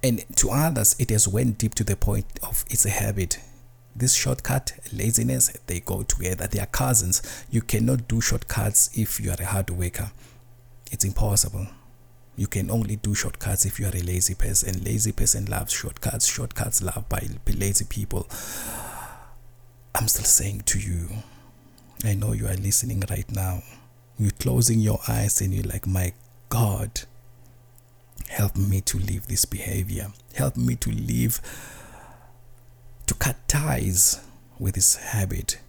And 0.02 0.24
to 0.38 0.50
others, 0.52 0.96
it 0.98 1.10
has 1.10 1.28
went 1.28 1.58
deep 1.58 1.76
to 1.76 1.84
the 1.84 1.98
point 1.98 2.26
of 2.42 2.64
it's 2.70 2.86
a 2.86 2.90
habit. 2.90 3.38
This 3.96 4.14
shortcut, 4.14 4.74
laziness, 4.94 5.50
they 5.68 5.82
go 5.82 6.04
together. 6.04 6.48
They 6.48 6.60
are 6.60 6.66
cousins. 6.66 7.22
You 7.50 7.62
cannot 7.62 8.08
do 8.08 8.22
shortcuts 8.22 8.90
if 8.98 9.20
you 9.20 9.32
are 9.32 9.38
a 9.42 9.46
hard 9.46 9.70
worker. 9.70 10.12
It's 10.92 11.06
impossible. 11.06 11.68
You 12.38 12.48
can 12.48 12.72
only 12.72 12.96
do 12.96 13.14
shortcuts 13.14 13.66
if 13.66 13.80
you 13.80 13.86
are 13.88 13.96
a 13.96 14.02
lazy 14.02 14.34
person. 14.34 14.84
Lazy 14.84 15.12
person 15.12 15.46
loves 15.46 15.74
shortcuts. 15.74 16.26
Shortcuts 16.26 16.82
loved 16.82 17.10
by 17.10 17.28
lazy 17.48 17.86
people 17.86 18.28
I'm 19.94 20.08
still 20.08 20.26
saying 20.26 20.62
to 20.68 20.80
you, 20.80 21.10
I 22.04 22.14
know 22.14 22.32
you 22.32 22.48
are 22.48 22.56
listening 22.56 23.04
right 23.10 23.30
now. 23.32 23.62
You're 24.18 24.32
closing 24.32 24.80
your 24.80 25.00
eyes 25.08 25.42
and 25.42 25.54
you're 25.54 25.66
like, 25.66 25.86
My 25.86 26.14
God, 26.50 27.02
help 28.30 28.56
me 28.56 28.82
to 28.82 28.98
leave 28.98 29.28
this 29.28 29.46
behavior. 29.46 30.08
Help 30.36 30.56
me 30.56 30.76
to 30.78 30.90
leave, 30.90 31.42
to 33.12 33.18
cut 33.18 33.36
ties 33.46 34.22
with 34.58 34.76
this 34.76 34.96
habit. 34.96 35.60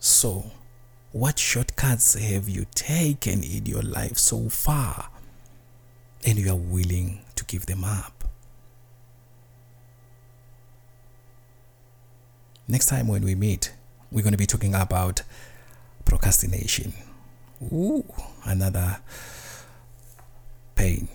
So, 0.00 0.50
what 1.12 1.38
shortcuts 1.38 2.14
have 2.14 2.48
you 2.48 2.66
taken 2.74 3.44
in 3.44 3.66
your 3.66 3.82
life 3.82 4.18
so 4.18 4.48
far? 4.48 5.08
And 6.26 6.36
you 6.36 6.50
are 6.50 6.56
willing 6.56 7.20
to 7.36 7.44
give 7.44 7.66
them 7.66 7.84
up. 7.84 8.24
Next 12.66 12.86
time 12.86 13.06
when 13.06 13.22
we 13.22 13.36
meet, 13.36 13.72
we're 14.10 14.22
going 14.22 14.32
to 14.32 14.38
be 14.38 14.46
talking 14.46 14.74
about 14.74 15.22
procrastination. 16.04 16.92
Ooh, 17.62 18.04
another 18.44 18.98
pain. 20.74 21.06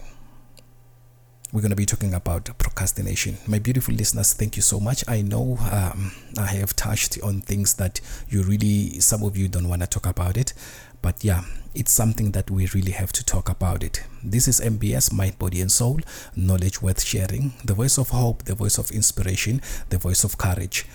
We're 1.52 1.62
going 1.62 1.72
to 1.72 1.76
be 1.76 1.88
talking 1.88 2.14
about 2.14 2.46
procrastination. 2.60 3.40
My 3.48 3.58
beautiful 3.58 3.96
listeners, 3.96 4.34
thank 4.34 4.56
you 4.56 4.62
so 4.62 4.80
much. 4.80 5.04
I 5.08 5.24
know 5.24 5.58
um, 5.72 6.12
I 6.38 6.46
have 6.46 6.76
touched 6.76 7.20
on 7.24 7.42
things 7.42 7.74
that 7.76 8.00
you 8.30 8.44
really, 8.44 9.00
some 9.00 9.24
of 9.24 9.36
you 9.36 9.48
don't 9.48 9.68
want 9.68 9.82
to 9.82 9.88
talk 9.88 10.06
about 10.06 10.38
it, 10.38 10.54
but 11.02 11.24
yeah, 11.24 11.42
it's 11.74 11.92
something 11.92 12.34
that 12.34 12.52
we 12.52 12.68
really 12.68 12.92
have 12.92 13.12
to 13.14 13.26
talk 13.26 13.50
about 13.50 13.84
it. 13.84 14.04
This 14.24 14.48
is 14.48 14.62
MBS, 14.62 15.12
Mind, 15.12 15.40
Body, 15.40 15.60
and 15.60 15.72
Soul, 15.72 16.02
knowledge 16.36 16.84
worth 16.84 17.02
sharing, 17.02 17.54
the 17.66 17.74
voice 17.74 17.98
of 17.98 18.10
hope, 18.10 18.44
the 18.44 18.54
voice 18.54 18.78
of 18.78 18.92
inspiration, 18.92 19.60
the 19.90 19.98
voice 19.98 20.24
of 20.24 20.38
courage 20.38 20.86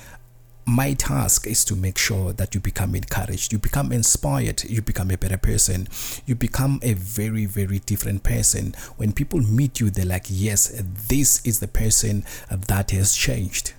my 0.66 0.94
task 0.94 1.46
is 1.46 1.64
to 1.66 1.77
make 1.77 1.98
sure 1.98 2.33
that 2.33 2.55
you 2.55 2.61
become 2.61 2.94
encouraged, 2.94 3.53
you 3.53 3.59
become 3.59 3.92
inspired, 3.92 4.64
you 4.64 4.81
become 4.81 5.11
a 5.11 5.18
better 5.18 5.37
person, 5.37 5.88
you 6.24 6.35
become 6.35 6.81
a 6.83 6.94
very, 6.94 7.44
very 7.44 7.81
different 7.81 8.22
person. 8.22 8.74
When 8.96 9.12
people 9.12 9.40
meet 9.40 9.79
you, 9.81 9.90
they're 9.90 10.07
like, 10.07 10.27
yes, 10.29 10.83
this 11.09 11.44
is 11.44 11.61
the 11.61 11.68
person 11.68 12.24
that 12.50 12.92
has 12.92 13.14
changed. 13.14 13.74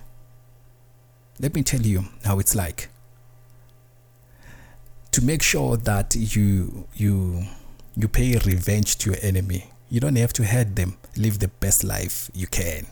Let 1.40 1.54
me 1.54 1.62
tell 1.62 1.82
you 1.82 2.04
how 2.24 2.38
it's 2.38 2.54
like. 2.54 2.88
To 5.12 5.24
make 5.24 5.42
sure 5.42 5.76
that 5.78 6.14
you 6.14 6.86
you 6.94 7.44
you 7.94 8.06
pay 8.06 8.36
revenge 8.36 8.98
to 8.98 9.10
your 9.10 9.18
enemy, 9.22 9.70
you 9.88 9.98
don't 9.98 10.16
have 10.16 10.32
to 10.34 10.44
hurt 10.44 10.76
them. 10.76 10.98
Live 11.16 11.38
the 11.38 11.48
best 11.48 11.82
life 11.82 12.30
you 12.34 12.46
can. 12.46 12.86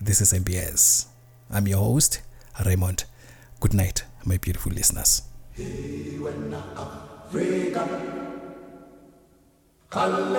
This 0.00 0.20
is 0.20 0.32
MBS. 0.32 1.06
I'm 1.50 1.66
your 1.66 1.78
host, 1.78 2.20
Raymond. 2.64 3.04
Good 3.60 3.72
night, 3.72 4.04
my 4.24 4.36
beautiful 4.36 4.70
listeners. 4.70 5.22
Alle 9.90 10.38